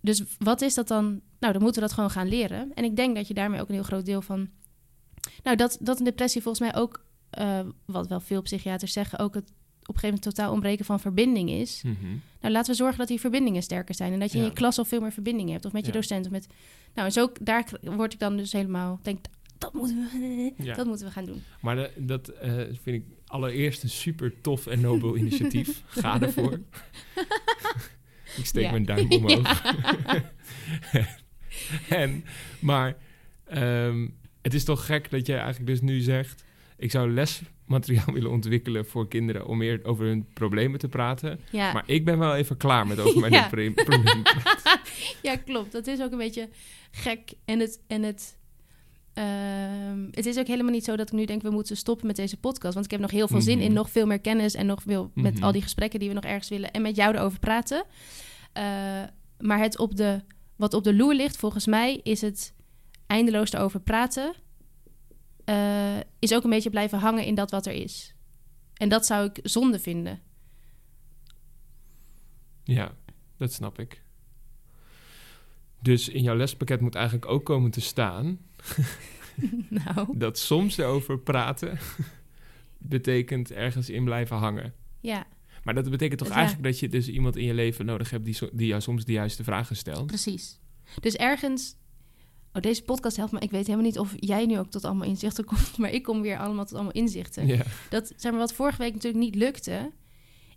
[0.00, 1.20] Dus wat is dat dan?
[1.40, 2.70] Nou, dan moeten we dat gewoon gaan leren.
[2.74, 4.48] En ik denk dat je daarmee ook een heel groot deel van.
[5.42, 9.34] Nou, dat, dat een depressie volgens mij ook, eh, wat wel veel psychiaters zeggen, ook
[9.34, 9.44] het
[9.88, 11.82] op een gegeven moment totaal ontbreken van verbinding is.
[11.82, 11.94] Mhm.
[12.40, 14.12] Nou, laten we zorgen dat die verbindingen sterker zijn.
[14.12, 15.64] En dat je in je klas al veel meer verbinding hebt.
[15.64, 15.98] Of met je Ja.
[15.98, 16.24] docent.
[16.26, 16.46] Of met,
[16.96, 19.18] nou, en zo, daar word ik dan dus helemaal, denk
[19.58, 20.74] dat moeten we, Ja.
[20.74, 21.42] dat moeten we gaan doen.
[21.60, 25.82] Maar de- dat eh, vind ik allereerst een super tof en nobel initiatief.
[25.86, 26.52] Ga ervoor.
[28.36, 28.70] ik steek Ja.
[28.70, 29.62] mijn duim omhoog.
[31.88, 32.24] en,
[32.60, 32.96] maar
[33.44, 34.08] ehm,
[34.42, 36.44] het is toch gek dat jij eigenlijk dus nu zegt...
[36.78, 39.46] ik zou lesmateriaal willen ontwikkelen voor kinderen...
[39.46, 41.40] om meer over hun problemen te praten.
[41.50, 43.48] Ja, Maar ik ben wel even klaar met over mijn Ja.
[43.48, 44.80] problemen praten.
[45.22, 45.72] ja, klopt.
[45.72, 46.48] Dat is ook een beetje
[46.90, 47.32] gek.
[47.44, 48.38] En het, en het,
[49.14, 51.42] ehm, het is ook helemaal niet zo dat ik nu denk...
[51.42, 52.74] we moeten stoppen met deze podcast.
[52.74, 53.66] Want ik heb nog heel veel zin Mhm.
[53.66, 54.54] in nog veel meer kennis...
[54.54, 55.42] en nog veel met Mhm.
[55.44, 56.70] al die gesprekken die we nog ergens willen...
[56.70, 57.84] en met jou erover praten.
[58.52, 58.64] Eh,
[59.38, 60.20] maar het op de,
[60.56, 62.00] wat op de loer ligt, volgens mij...
[62.02, 62.54] is het
[63.06, 64.32] eindeloos erover praten...
[65.46, 68.14] eh, is ook een beetje blijven hangen in dat wat er is.
[68.74, 70.20] En dat zou ik zonde vinden.
[72.64, 72.94] Ja,
[73.36, 74.02] dat snap ik.
[75.82, 78.38] Dus in jouw lespakket moet eigenlijk ook komen te staan...
[79.84, 81.78] nou, dat soms erover praten
[82.78, 84.74] betekent ergens in blijven hangen.
[85.00, 85.26] ja,
[85.64, 86.34] Maar dat betekent toch Ja.
[86.34, 89.12] eigenlijk dat je dus iemand in je leven nodig hebt die, die jou soms de
[89.12, 90.06] juiste vragen stelt.
[90.06, 90.58] precies.
[91.00, 91.76] Dus ergens...
[92.56, 93.38] Oh, deze podcast helpt me.
[93.40, 95.78] Ik weet helemaal niet of jij nu ook tot allemaal inzichten komt.
[95.78, 97.46] Maar ik kom weer allemaal tot allemaal inzichten.
[97.90, 99.90] Dat, zeg maar, wat vorige week natuurlijk niet lukte...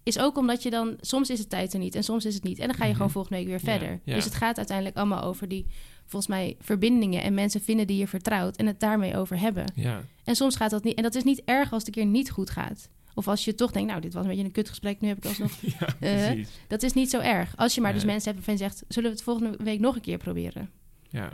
[0.03, 0.97] is ook omdat je dan...
[1.01, 2.59] Soms is het tijd er niet en soms is het niet.
[2.59, 2.95] En dan ga je Mhm.
[2.97, 3.99] gewoon volgende week weer verder.
[4.05, 5.65] Dus het gaat uiteindelijk allemaal over die...
[6.05, 8.55] volgens mij verbindingen en mensen vinden die je vertrouwt...
[8.57, 9.71] en het daarmee over hebben.
[9.75, 10.95] ja, En soms gaat dat niet.
[10.97, 12.89] En dat is niet erg als het een keer niet goed gaat.
[13.13, 15.25] Of als je toch denkt, nou, dit was een beetje een kutgesprek, nu heb ik
[15.25, 15.51] alsnog...
[15.79, 17.53] ja Eh, dat is niet zo erg.
[17.57, 18.83] Als je maar dus mensen hebt waarvan je zegt...
[18.87, 20.69] zullen we het volgende week nog een keer proberen?
[21.09, 21.31] Ja,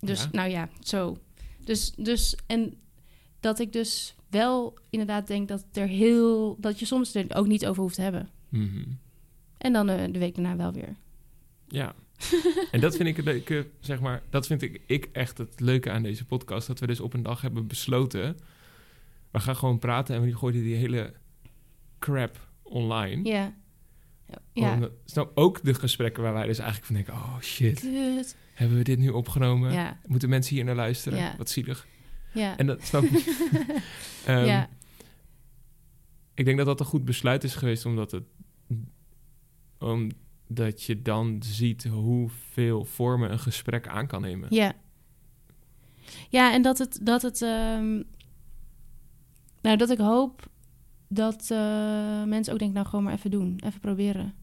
[0.00, 0.28] Dus, Ja.
[0.32, 1.16] nou ja, zo.
[1.64, 2.74] Dus, dus, en
[3.40, 6.56] dat ik dus wel inderdaad denk dat er heel...
[6.60, 8.30] dat je soms er ook niet over hoeft te hebben.
[8.48, 8.84] Mhm.
[9.58, 10.96] En dan eh, de week daarna wel weer.
[11.68, 11.94] ja.
[12.72, 15.90] en dat vind ik het leuke, zeg maar, dat vind ik, ik echt het leuke
[15.90, 16.66] aan deze podcast.
[16.66, 18.36] Dat we dus op een dag hebben besloten,
[19.30, 21.12] we gaan gewoon praten en we gooien die hele
[21.98, 23.28] crap online.
[23.28, 23.54] Ja.
[24.52, 24.74] Ja.
[24.74, 28.36] Omdat- snap, ook de gesprekken waar wij dus eigenlijk van denken, oh shit, Kut.
[28.56, 29.72] Hebben we dit nu opgenomen?
[29.72, 30.00] Ja.
[30.06, 31.18] Moeten mensen hier naar luisteren?
[31.18, 31.34] Ja.
[31.36, 31.86] Wat zielig.
[32.32, 32.56] Ja.
[32.56, 33.24] En dat snap ik.
[34.26, 34.68] Ehm, ja.
[36.34, 38.24] Ik denk dat dat een goed besluit is geweest, omdat het
[39.78, 44.54] omdat je dan ziet hoeveel vormen een gesprek aan kan nemen.
[44.54, 44.72] Ja.
[46.28, 46.98] Ja, en dat het...
[47.02, 48.02] Dat het ehm,
[49.60, 50.48] nou, dat ik hoop
[51.08, 52.72] dat eh, mensen ook denken...
[52.72, 53.60] nou, gewoon maar even doen.
[53.64, 54.34] Even proberen.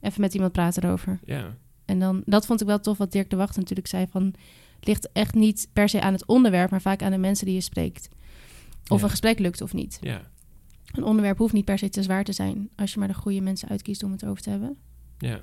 [0.00, 1.20] Even met iemand praten erover.
[1.24, 1.56] Ja,
[1.88, 4.22] En dan, dat vond ik wel tof wat Dirk de Wacht natuurlijk zei van...
[4.76, 6.70] het ligt echt niet per se aan het onderwerp...
[6.70, 8.08] maar vaak aan de mensen die je spreekt.
[8.88, 9.04] Of Ja.
[9.04, 9.98] een gesprek lukt of niet.
[10.00, 10.22] ja,
[10.92, 12.68] Een onderwerp hoeft niet per se te zwaar te zijn...
[12.76, 14.76] als je maar de goede mensen uitkiest om het over te hebben.
[15.18, 15.40] ja.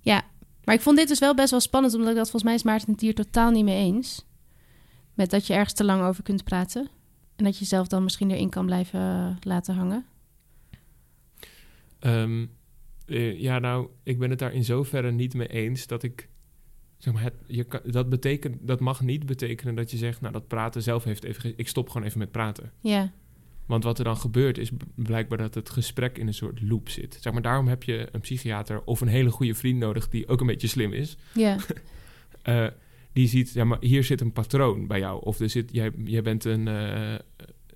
[0.00, 0.22] Ja,
[0.64, 1.94] maar ik vond dit dus wel best wel spannend...
[1.94, 4.26] omdat ik dat volgens mij is Maarten het hier totaal niet mee eens.
[5.14, 6.88] Met dat je ergens te lang over kunt praten.
[7.36, 10.04] En dat je zelf dan misschien erin kan blijven eh, laten hangen.
[11.98, 12.46] Ehm,
[13.10, 16.28] eh, ja, nou, ik ben het daar in zoverre niet mee eens dat ik.
[16.98, 20.32] Zeg maar, het, je kan, dat, betekent, dat mag niet betekenen dat je zegt, nou,
[20.32, 21.52] dat praten zelf heeft even.
[21.56, 22.72] Ik stop gewoon even met praten.
[22.80, 23.12] Ja,
[23.66, 27.18] Want wat er dan gebeurt is blijkbaar dat het gesprek in een soort loop zit.
[27.20, 30.40] Zeg maar, daarom heb je een psychiater of een hele goede vriend nodig die ook
[30.40, 31.16] een beetje slim is.
[31.34, 31.56] ja,
[32.42, 32.66] Eh,
[33.12, 35.22] die ziet, ja, maar hier zit een patroon bij jou.
[35.24, 37.14] Of er zit, jij, jij bent een, eh,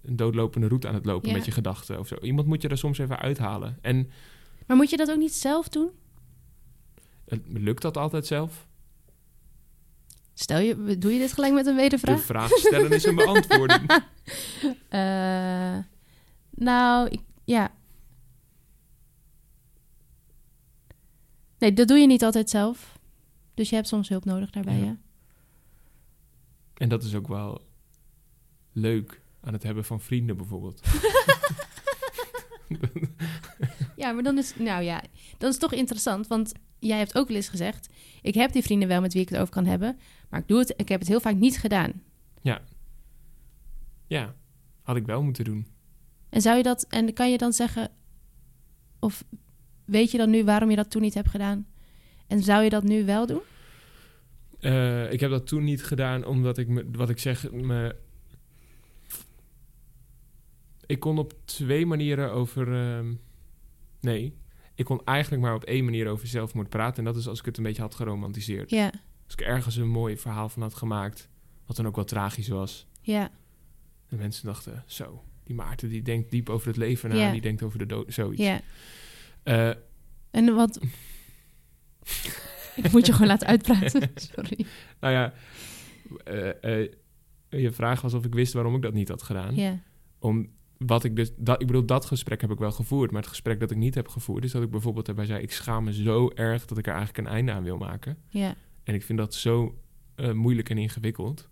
[0.03, 1.35] een doodlopende route aan het lopen Ja.
[1.37, 2.17] met je gedachten of zo.
[2.23, 3.79] Iemand moet je er soms even uithalen.
[3.81, 4.11] En
[4.67, 5.91] maar moet je dat ook niet zelf doen?
[7.49, 8.67] lukt dat altijd zelf?
[10.35, 12.17] Stel je, doe je dit gelijk met een wedervraag?
[12.17, 13.87] De vraag stellen is een beantwoorden.
[14.89, 15.79] Eh,
[16.51, 17.73] nou, ik, ja.
[21.59, 22.99] Nee, dat doe je niet altijd zelf.
[23.55, 24.85] Dus je hebt soms hulp nodig daarbij, Ja.
[24.85, 24.97] ja.
[26.75, 27.67] En dat is ook wel
[28.73, 30.81] leuk aan het hebben van vrienden bijvoorbeeld.
[33.97, 35.03] Ja, maar dan is, nou ja,
[35.39, 36.27] dan is het toch interessant.
[36.27, 37.89] Want jij hebt ook wel eens gezegd...
[38.23, 39.99] ik heb die vrienden wel met wie ik het over kan hebben...
[40.29, 42.03] maar ik, doe het, ik heb het heel vaak niet gedaan.
[44.07, 44.35] Ja,
[44.83, 45.67] had ik wel moeten doen.
[46.29, 46.87] En zou je dat...
[46.89, 47.91] En kan je dan zeggen...
[49.01, 49.25] of
[49.85, 51.67] weet je dan nu waarom je dat toen niet hebt gedaan?
[52.27, 53.41] En zou je dat nu wel doen?
[54.61, 57.97] Eh, ik heb dat toen niet gedaan omdat ik, me, wat ik zeg, me...
[60.87, 62.75] Ik kon op twee manieren over...
[62.75, 63.13] ehm,
[64.05, 64.37] nee,
[64.75, 66.99] ik kon eigenlijk maar op één manier over zelfmoord praten.
[66.99, 68.71] En dat is als ik het een beetje had geromantiseerd.
[68.71, 68.93] Ja,
[69.25, 71.29] Als ik ergens een mooi verhaal van had gemaakt,
[71.67, 72.87] wat dan ook wel tragisch was.
[73.01, 73.31] ja,
[74.09, 77.33] En mensen dachten, zo, die Maarten die denkt diep over het leven na, Ja.
[77.33, 78.43] die denkt over de dood, zoiets.
[78.43, 78.61] ja.
[79.43, 79.71] Eh,
[80.31, 80.81] En wat...
[82.83, 84.11] ik moet je gewoon laten uitpraten.
[84.15, 84.67] Sorry.
[85.01, 85.35] nou ja,
[86.25, 86.93] eh, eh,
[87.49, 89.55] je vraag was of ik wist waarom ik dat niet had gedaan.
[89.55, 89.79] Ja,
[90.19, 93.11] Om wat ik dus, dat, ik bedoel, dat gesprek heb ik wel gevoerd.
[93.11, 95.53] Maar het gesprek dat ik niet heb gevoerd, is dat ik bijvoorbeeld erbij zei: Ik
[95.53, 98.19] schaam me zo erg dat ik er eigenlijk een einde aan wil maken.
[98.29, 99.79] ja, En ik vind dat zo
[100.15, 101.49] eh, moeilijk en ingewikkeld.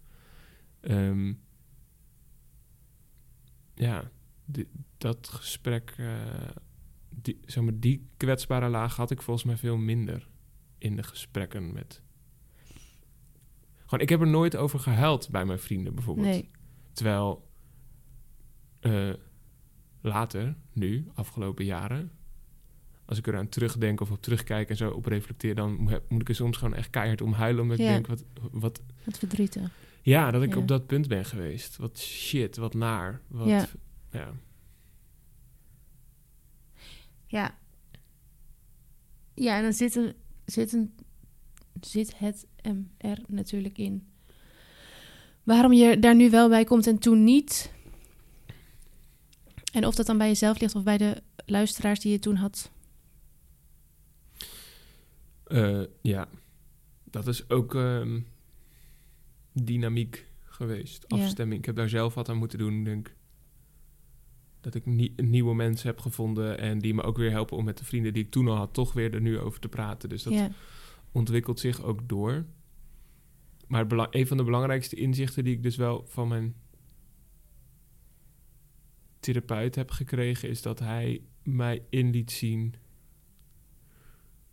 [0.81, 1.33] Ehm,
[3.75, 4.11] ja,
[4.99, 6.15] dat gesprek, eh,
[7.09, 10.29] die, zeg maar, die kwetsbare laag had ik volgens mij veel minder
[10.79, 12.03] in de gesprekken met.
[13.85, 16.27] Gewoon, ik heb er nooit over gehuild bij mijn vrienden bijvoorbeeld.
[16.27, 16.51] nee.
[16.93, 17.52] Terwijl
[18.83, 19.11] eh,
[20.01, 22.11] later, nu, afgelopen jaren,
[23.05, 26.29] als ik eraan terugdenk of op terugkijk en zo op reflecteer, dan mo- moet ik
[26.29, 27.63] er soms gewoon echt keihard om huilen.
[27.63, 27.85] Omdat Ja.
[27.85, 29.71] ik denk, wat, wat, Wat verdrietig.
[30.03, 30.57] ja, dat ik Ja.
[30.61, 31.77] op dat punt ben geweest.
[31.77, 33.21] Wat shit, wat naar.
[33.29, 33.67] Wat, Ja.
[34.11, 34.33] ja.
[37.27, 37.55] Ja.
[39.35, 40.13] Ja, en dan zit een,
[40.45, 40.95] zit een
[41.81, 42.47] zit het
[42.99, 44.07] er natuurlijk in.
[45.43, 47.73] Waarom je daar nu wel bij komt en toen niet.
[49.73, 52.71] En of dat dan bij jezelf ligt of bij de luisteraars die je toen had.
[55.45, 56.29] Eh, ja,
[57.05, 58.21] dat is ook ehm,
[59.53, 61.05] dynamiek geweest.
[61.09, 61.23] Ja.
[61.23, 61.61] Afstemming.
[61.61, 62.79] Ik heb daar zelf wat aan moeten doen.
[62.79, 63.15] Ik denk
[64.61, 67.79] dat ik nie- nieuwe mensen heb gevonden en die me ook weer helpen om met
[67.79, 70.09] de vrienden die ik toen al had, toch weer er nu over te praten.
[70.09, 70.51] Dus dat ja,
[71.13, 72.45] ontwikkelt zich ook door.
[73.67, 76.55] Maar een van de belangrijkste inzichten die ik dus wel van mijn
[79.23, 82.75] therapeut heb gekregen, is dat hij mij in liet zien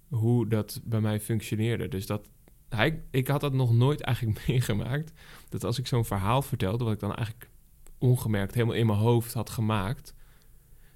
[0.07, 1.87] hoe dat bij mij functioneerde.
[1.87, 2.29] Dus dat
[2.69, 5.11] hij, ik had dat nog nooit eigenlijk meegemaakt.
[5.49, 7.49] Dat als ik zo'n verhaal vertelde, wat ik dan eigenlijk
[7.97, 10.13] ongemerkt helemaal in mijn hoofd had gemaakt,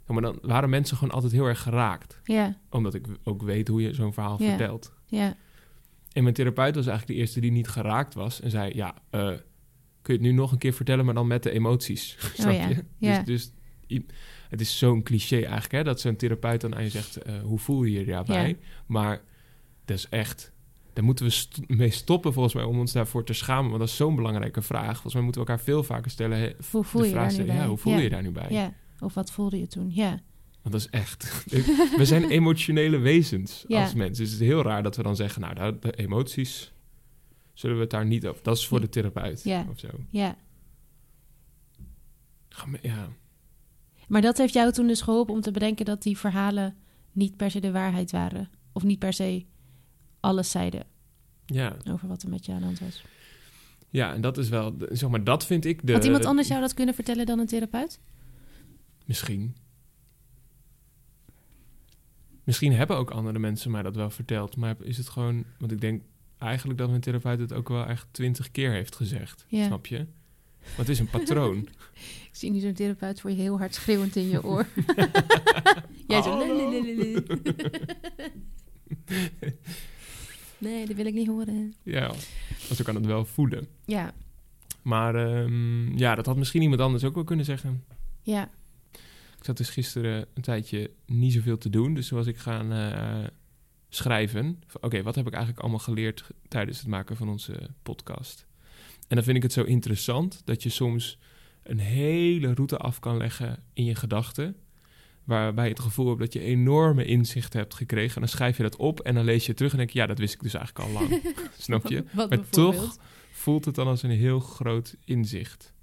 [0.08, 2.20] maar dan waren mensen gewoon altijd heel erg geraakt.
[2.24, 4.50] ja, Omdat ik ook weet hoe je zo'n verhaal Ja.
[4.50, 4.94] vertelt.
[5.06, 5.36] ja,
[6.12, 8.42] En mijn therapeut was eigenlijk de eerste die niet geraakt was.
[8.42, 9.28] En zei, ja, eh,
[10.02, 12.18] kun je het nu nog een keer vertellen, maar dan met de emoties.
[12.34, 12.84] Snap Oh ja, je?
[12.98, 13.18] ja.
[13.18, 13.52] Dus, dus
[14.50, 17.60] het is zo'n cliché eigenlijk, hè, dat zo'n therapeut dan aan je zegt, eh, hoe
[17.60, 18.48] voel je je daarbij?
[18.48, 18.56] Ja.
[18.86, 19.22] Maar
[19.86, 20.52] dat is echt,
[20.94, 23.68] daar moeten we st- mee stoppen volgens mij om ons daarvoor te schamen.
[23.68, 24.92] Want dat is zo'n belangrijke vraag.
[24.92, 26.56] Volgens mij moeten we elkaar veel vaker stellen.
[26.72, 27.98] hoe voel de je vraag daar stellen, ja, hoe voel ja.
[27.98, 28.48] je je daar nu bij?
[28.50, 29.92] Ja, of wat voelde je toen?
[29.94, 30.10] Ja,
[30.62, 31.46] Want dat is echt.
[31.98, 34.24] we zijn emotionele wezens als mensen.
[34.24, 36.72] Dus het is heel raar dat we dan zeggen, nou, de, de emoties
[37.54, 38.44] zullen we het daar niet over.
[38.44, 39.66] Dat is voor de therapeut Ja.
[39.72, 39.88] of zo.
[40.10, 40.36] ja.
[42.82, 43.08] Ja.
[44.08, 46.76] Maar dat heeft jou toen dus geholpen om te bedenken dat die verhalen
[47.12, 48.50] niet per se de waarheid waren.
[48.72, 49.46] Of niet per se
[50.20, 50.86] alles zeiden
[51.46, 53.04] ja, over wat er met je aan de hand was.
[53.90, 55.94] ja, en dat is wel, zeg maar, dat vind ik de.
[55.94, 58.00] Had iemand anders jou dat kunnen vertellen dan een therapeut?
[59.06, 59.56] Misschien.
[62.44, 65.82] Misschien hebben ook andere mensen mij dat wel verteld, maar is het gewoon, want ik
[65.82, 66.02] denk
[66.38, 69.46] eigenlijk dat mijn therapeut het ook wel echt twintig keer heeft gezegd.
[69.48, 69.66] Ja.
[69.66, 70.08] Snap je?
[70.76, 71.58] Het is een patroon.
[72.32, 74.68] Ik zie nu zo'n therapeut voor je heel hard schreeuwend in je oor.
[76.08, 76.38] Jij zo...
[80.58, 81.74] Nee, dat wil ik niet horen.
[81.84, 83.68] ja, want zo kan het wel voelen.
[83.86, 84.14] Ja,
[84.82, 87.84] Maar ehm, ja, dat had misschien iemand anders ook wel kunnen zeggen.
[88.22, 88.50] ja,
[89.38, 91.94] Ik zat dus gisteren een tijdje niet zoveel te doen.
[91.94, 93.24] Dus toen was ik gaan eh,
[93.90, 94.60] schrijven.
[94.82, 98.46] Oké, wat heb ik eigenlijk allemaal geleerd tijdens het maken van onze podcast?
[99.08, 101.20] En dan vind ik het zo interessant dat je soms
[101.64, 104.56] een hele route af kan leggen in je gedachten.
[105.24, 108.16] Waarbij je het gevoel hebt dat je enorme inzichten hebt gekregen.
[108.16, 110.00] En dan schrijf je dat op en dan lees je het terug en denk je...
[110.00, 111.22] ja, dat wist ik dus eigenlijk al lang.
[111.58, 112.04] Snap je?
[112.12, 112.98] Wat Maar toch
[113.32, 115.74] voelt het dan als een heel groot inzicht.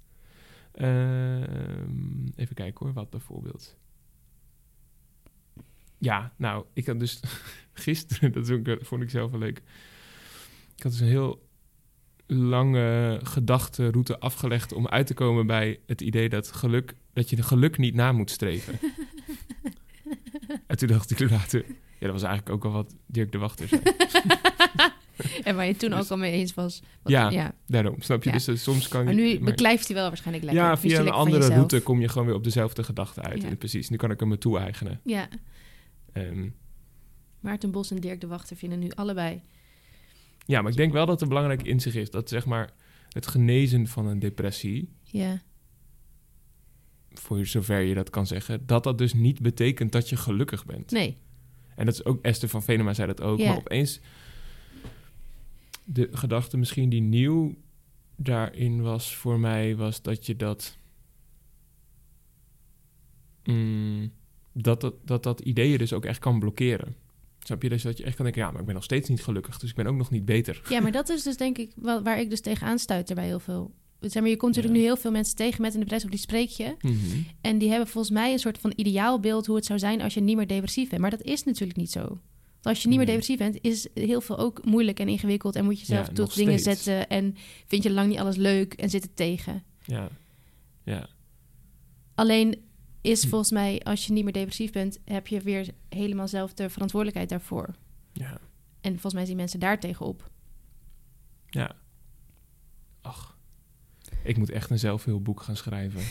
[0.71, 3.77] Ehm, even kijken hoor, wat bijvoorbeeld.
[5.97, 7.19] Ja, nou, ik had dus
[7.73, 9.61] gisteren, dat vond ik, vond ik zelf wel leuk.
[10.75, 11.49] Ik had dus een heel
[12.33, 17.43] lange gedachtenroute afgelegd om uit te komen bij het idee dat geluk, dat je de
[17.43, 18.79] geluk niet na moet streven.
[20.67, 23.67] en toen dacht ik later, ja, dat was eigenlijk ook al wat Dirk de Wachter
[23.67, 23.81] zei.
[25.43, 26.81] en waar je toen Dus- ook al mee eens was.
[27.01, 27.29] Wat- Ja.
[27.29, 27.53] ja.
[27.67, 28.29] Daarom, snap je?
[28.29, 28.35] Ja.
[28.35, 29.21] Dus eh, soms kan Maar je...
[29.21, 30.63] nu maar- beklijft hij wel waarschijnlijk lekker.
[30.63, 33.41] ja, via een andere route kom je gewoon weer op dezelfde gedachte uit.
[33.41, 33.47] Ja.
[33.47, 34.99] En precies, nu kan ik hem me toe-eigenen.
[35.03, 35.27] Ja,
[36.13, 36.49] Ehm,
[37.39, 39.41] Maarten Bos en Dirk de Wachter vinden nu allebei.
[40.51, 42.73] Ja, maar ik denk wel dat het belangrijk inzicht is dat zeg maar
[43.09, 45.41] het genezen van een depressie, Ja,
[47.11, 50.91] voor zover je dat kan zeggen, dat dat dus niet betekent dat je gelukkig bent.
[50.91, 51.17] nee.
[51.75, 53.47] En dat is ook, Esther van Venema zei dat ook, Ja.
[53.47, 53.99] maar opeens
[55.85, 57.55] de gedachte misschien die nieuw
[58.15, 60.77] daarin was voor mij, was dat je dat...
[63.43, 64.11] Mm,
[64.51, 66.95] dat, dat, dat dat idee je dus ook echt kan blokkeren.
[67.43, 67.69] Snap je?
[67.69, 69.69] Dus dat je echt kan denken, ja, maar ik ben nog steeds niet gelukkig, dus
[69.69, 70.61] ik ben ook nog niet beter.
[70.69, 73.39] Ja, maar dat is dus denk ik wel waar ik dus tegenaan stuiter bij heel
[73.39, 73.71] veel.
[73.99, 74.87] Zeg maar, je komt natuurlijk Ja.
[74.89, 76.75] nu heel veel mensen tegen met een depressie of die spreek je.
[76.81, 77.21] Mhm.
[77.41, 80.21] En die hebben volgens mij een soort van ideaalbeeld hoe het zou zijn als je
[80.21, 81.01] niet meer depressief bent.
[81.01, 81.99] Maar dat is natuurlijk niet zo.
[81.99, 85.55] Want als je niet meer depressief bent, is heel veel ook moeilijk en ingewikkeld.
[85.55, 86.83] En moet je zelf Ja, tot dingen steeds.
[86.83, 87.09] zetten.
[87.09, 87.35] En
[87.67, 89.63] vind je lang niet alles leuk en zit het tegen.
[89.85, 90.09] Ja.
[90.83, 91.07] Ja.
[92.15, 92.55] Alleen
[93.01, 96.69] is volgens mij, als je niet meer depressief bent, heb je weer helemaal zelf de
[96.69, 97.75] verantwoordelijkheid daarvoor.
[98.13, 98.39] Ja.
[98.81, 100.29] En volgens mij zien mensen daar tegenop.
[101.45, 101.75] Ja.
[103.01, 103.37] Ach.
[104.23, 106.01] Ik moet echt een zelfhulpboek gaan schrijven.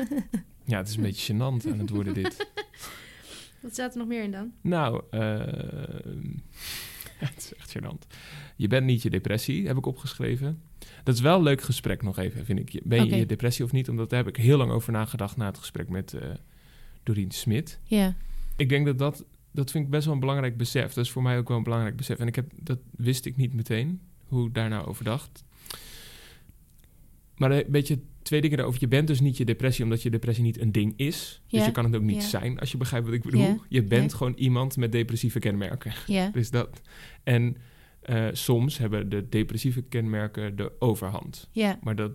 [0.64, 2.36] ja, het is een beetje gênant aan het worden dit.
[3.62, 4.52] Wat staat er nog meer in dan?
[4.60, 6.89] Nou, ehm, ja,
[7.34, 8.06] het is echt gênant.
[8.56, 10.62] Je bent niet je depressie, heb ik opgeschreven.
[11.04, 12.80] Dat is wel een leuk gesprek nog even, vind ik.
[12.84, 13.16] Ben je Oké.
[13.16, 13.88] je depressie of niet?
[13.88, 16.28] Omdat daar heb ik heel lang over nagedacht na het gesprek met eh
[17.02, 17.78] Doreen Smit.
[17.82, 18.14] Ja,
[18.56, 20.92] Ik denk dat dat dat vind ik best wel een belangrijk besef.
[20.92, 22.18] Dat is voor mij ook wel een belangrijk besef.
[22.18, 25.44] En ik heb, dat wist ik niet meteen, hoe ik daar nou over dacht.
[27.40, 28.80] Maar een beetje twee dingen erover.
[28.80, 31.42] Je bent dus niet je depressie, omdat je depressie niet een ding is.
[31.48, 32.28] Dus je kan het ook niet Ja.
[32.28, 33.40] zijn, als je begrijpt wat ik bedoel.
[33.40, 33.56] Ja.
[33.68, 35.92] Je bent gewoon iemand met depressieve kenmerken.
[36.06, 36.80] Ja, Dus dat.
[37.22, 37.56] En
[38.00, 41.48] eh, soms hebben de depressieve kenmerken de overhand.
[41.52, 42.12] ja, Maar dat,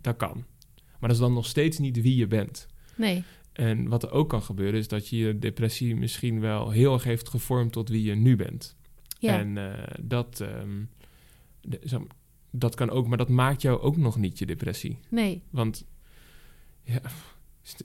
[0.00, 0.44] dat kan.
[0.74, 2.66] Maar dat is dan nog steeds niet wie je bent.
[2.96, 3.22] nee.
[3.52, 7.04] En wat er ook kan gebeuren, is dat je je depressie misschien wel heel erg
[7.04, 8.76] heeft gevormd tot wie je nu bent.
[9.18, 10.82] Ja, En eh, dat, ehm,
[11.60, 11.80] de-
[12.50, 14.98] dat kan ook, maar dat maakt jou ook nog niet je depressie.
[15.08, 15.42] nee.
[15.50, 15.86] Want,
[16.82, 17.00] ja,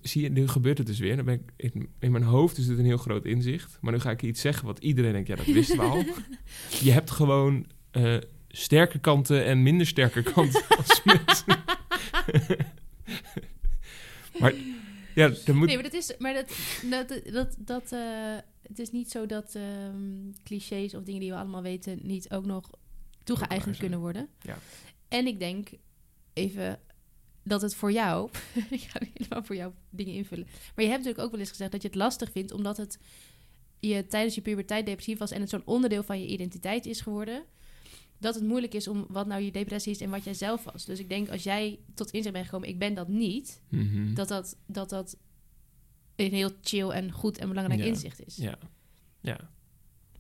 [0.02, 1.16] zie je, nu gebeurt het dus weer.
[1.16, 3.78] Dan ben ik, in, in mijn hoofd is dit een heel groot inzicht.
[3.82, 6.04] Maar nu ga ik iets zeggen wat iedereen denkt, ja, dat wisten we al.
[6.84, 11.44] Je hebt gewoon eh, sterke kanten en minder sterke kanten als mens.
[14.40, 14.54] maar
[15.16, 15.68] ja, er moet...
[15.68, 16.58] Nee, maar dat is, maar dat,
[16.90, 18.36] dat, dat, dat eh,
[18.68, 22.46] het is niet zo dat ehm, clichés of dingen die we allemaal weten niet ook
[22.46, 22.70] nog
[23.24, 24.30] toegeëigend kunnen worden.
[24.42, 24.58] Ja.
[25.08, 25.70] En ik denk
[26.34, 26.80] even
[27.44, 28.30] dat het voor jou,
[28.70, 31.72] ik ga helemaal voor jou dingen invullen, maar je hebt natuurlijk ook wel eens gezegd
[31.72, 32.98] dat je het lastig vindt omdat het
[33.80, 37.44] je tijdens je puberteit depressief was en het zo'n onderdeel van je identiteit is geworden.
[38.18, 40.86] Dat het moeilijk is om wat nou je depressie is en wat jij zelf was.
[40.86, 44.14] Dus ik denk als jij tot inzicht bent gekomen, ik ben dat niet, Mhm.
[44.14, 45.18] dat dat, dat dat
[46.16, 47.86] een heel chill en goed en belangrijk Ja.
[47.86, 48.36] inzicht is.
[48.36, 48.58] Ja,
[49.22, 49.52] ja.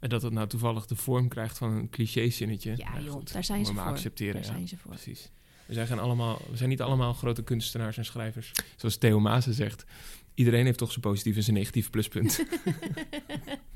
[0.03, 2.73] En dat het nou toevallig de vorm krijgt van een cliché-zinnetje.
[2.77, 3.93] Ja, nou joh, goed, daar zijn ze maar voor.
[3.93, 4.47] accepteren, Daar ja.
[4.51, 4.91] zijn ze voor.
[4.91, 5.29] Precies.
[5.65, 8.51] We zijn, geen allemaal, we zijn niet allemaal grote kunstenaars en schrijvers.
[8.75, 9.85] Zoals Theo Maassen zegt.
[10.33, 12.45] Iedereen heeft toch zijn positieve en zijn negatieve pluspunt.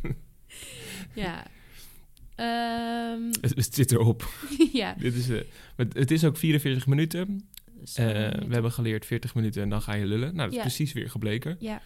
[1.13, 1.45] ja.
[2.35, 4.29] Ehm, het, het zit erop.
[4.73, 4.93] ja.
[4.99, 5.41] Dit is, eh,
[5.75, 7.49] het, het is ook 44 minuten.
[7.95, 10.35] Eh, we hebben geleerd 40 minuten en dan ga je lullen.
[10.35, 10.61] Nou, dat is Ja.
[10.61, 11.57] precies weer gebleken.
[11.59, 11.81] Ja.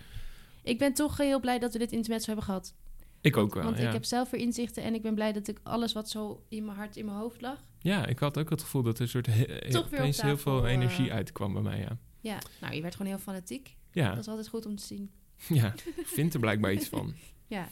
[0.63, 2.73] Ik ben toch heel blij dat we dit intermezzo hebben gehad.
[3.21, 3.87] Ik ook wel, Want ja.
[3.87, 6.65] ik heb zelf weer inzichten en ik ben blij dat ik alles wat zo in
[6.65, 7.63] mijn hart, in mijn hoofd lag.
[7.79, 10.21] Ja, ik had ook het gevoel dat er een soort he- Toch weer op opeens
[10.21, 11.97] heel veel eh, energie uitkwam bij mij, ja.
[12.19, 13.75] Ja, nou, je werd gewoon heel fanatiek.
[13.91, 15.11] Ja, Dat is altijd goed om te zien.
[15.47, 15.73] ja.
[15.95, 17.13] ik vind er blijkbaar iets van.
[17.47, 17.67] Ja.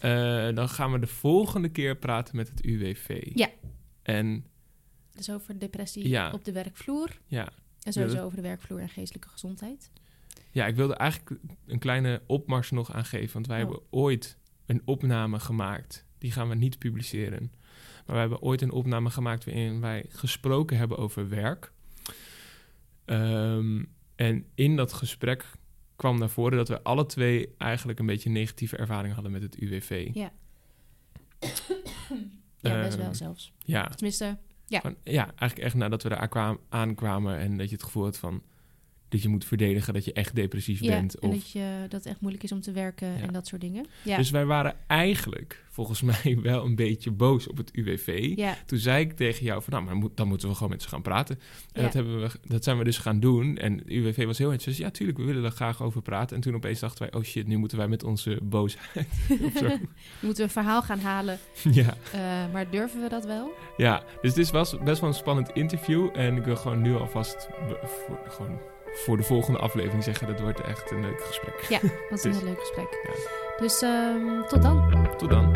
[0.00, 3.30] Eh, dan gaan we de volgende keer praten met het UWV.
[3.34, 3.48] Ja.
[4.02, 4.46] En
[5.10, 6.30] Dus over depressie Ja.
[6.32, 7.08] op de werkvloer.
[7.26, 7.48] ja,
[7.82, 9.90] En sowieso over de werkvloer en geestelijke gezondheid.
[10.50, 13.32] ja, ik wilde eigenlijk een kleine opmars nog aangeven.
[13.32, 13.68] Want wij Oh.
[13.68, 16.06] hebben ooit een opname gemaakt.
[16.18, 17.52] Die gaan we niet publiceren.
[18.06, 21.72] Maar we hebben ooit een opname gemaakt waarin wij gesproken hebben over werk.
[23.04, 23.84] Ehm,
[24.16, 25.44] en in dat gesprek
[25.96, 29.54] kwam naar voren dat we alle twee eigenlijk een beetje negatieve ervaring hadden met het
[29.56, 30.10] UWV.
[30.12, 30.32] Ja.
[32.60, 33.52] Ja, best wel Ehm, zelfs.
[33.64, 34.82] Ja, Tenminste, Ja.
[35.02, 38.42] Ja, eigenlijk echt nadat we daar kwam- aankwamen en dat je het gevoel had van
[39.14, 41.14] dat je moet verdedigen dat je echt depressief ja, bent.
[41.18, 43.20] en Of, dat, je, dat het echt moeilijk is om te werken Ja.
[43.26, 43.86] en dat soort dingen.
[44.02, 48.32] Ja, Dus wij waren eigenlijk volgens mij wel een beetje boos op het UWV.
[48.36, 50.82] ja, Toen zei ik tegen jou van nou, maar moet- dan moeten we gewoon met
[50.82, 51.38] ze gaan praten.
[51.72, 53.56] En dat, hebben we, dat zijn we dus gaan doen.
[53.56, 54.78] En het UWV was heel enthousiast.
[54.78, 56.36] Ja, tuurlijk, we willen er graag over praten.
[56.36, 59.06] En toen opeens dachten wij, oh shit, nu moeten wij met onze boosheid
[59.58, 59.66] zo.
[60.20, 61.38] we moeten een verhaal gaan halen.
[61.72, 61.96] ja.
[62.12, 63.50] eh, maar durven we dat wel?
[63.76, 66.08] Ja, dus dit was best wel een spannend interview.
[66.12, 67.48] En ik wil gewoon nu alvast
[67.82, 68.58] voor, gewoon
[68.94, 70.26] voor de volgende aflevering zeggen...
[70.26, 71.66] dat wordt echt een leuk gesprek.
[71.68, 71.78] Ja,
[72.10, 73.00] dat is een Dus- heel leuk gesprek.
[73.02, 73.10] Ja.
[73.58, 75.06] Dus ehm, tot dan.
[75.16, 75.54] Tot dan.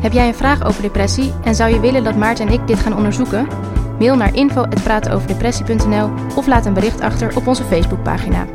[0.00, 2.78] Heb jij een vraag over depressie en zou je willen dat Maarten en ik dit
[2.78, 3.46] gaan onderzoeken?
[3.98, 8.46] Mail naar info@pratenoverdepressie.nl of laat een bericht achter op onze Facebookpagina.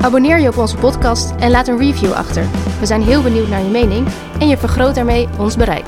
[0.00, 2.44] Abonneer je op onze podcast en laat een review achter.
[2.80, 4.06] We zijn heel benieuwd naar je mening
[4.38, 5.86] en je vergroot daarmee ons bereik.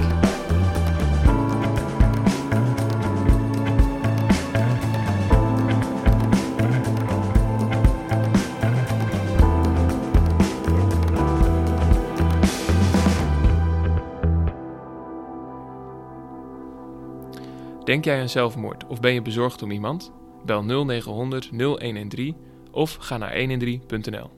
[17.88, 20.12] Denk jij aan zelfmoord of ben je bezorgd om iemand?
[20.44, 22.36] Bel 0900 0113
[22.70, 24.37] of ga naar 113.nl.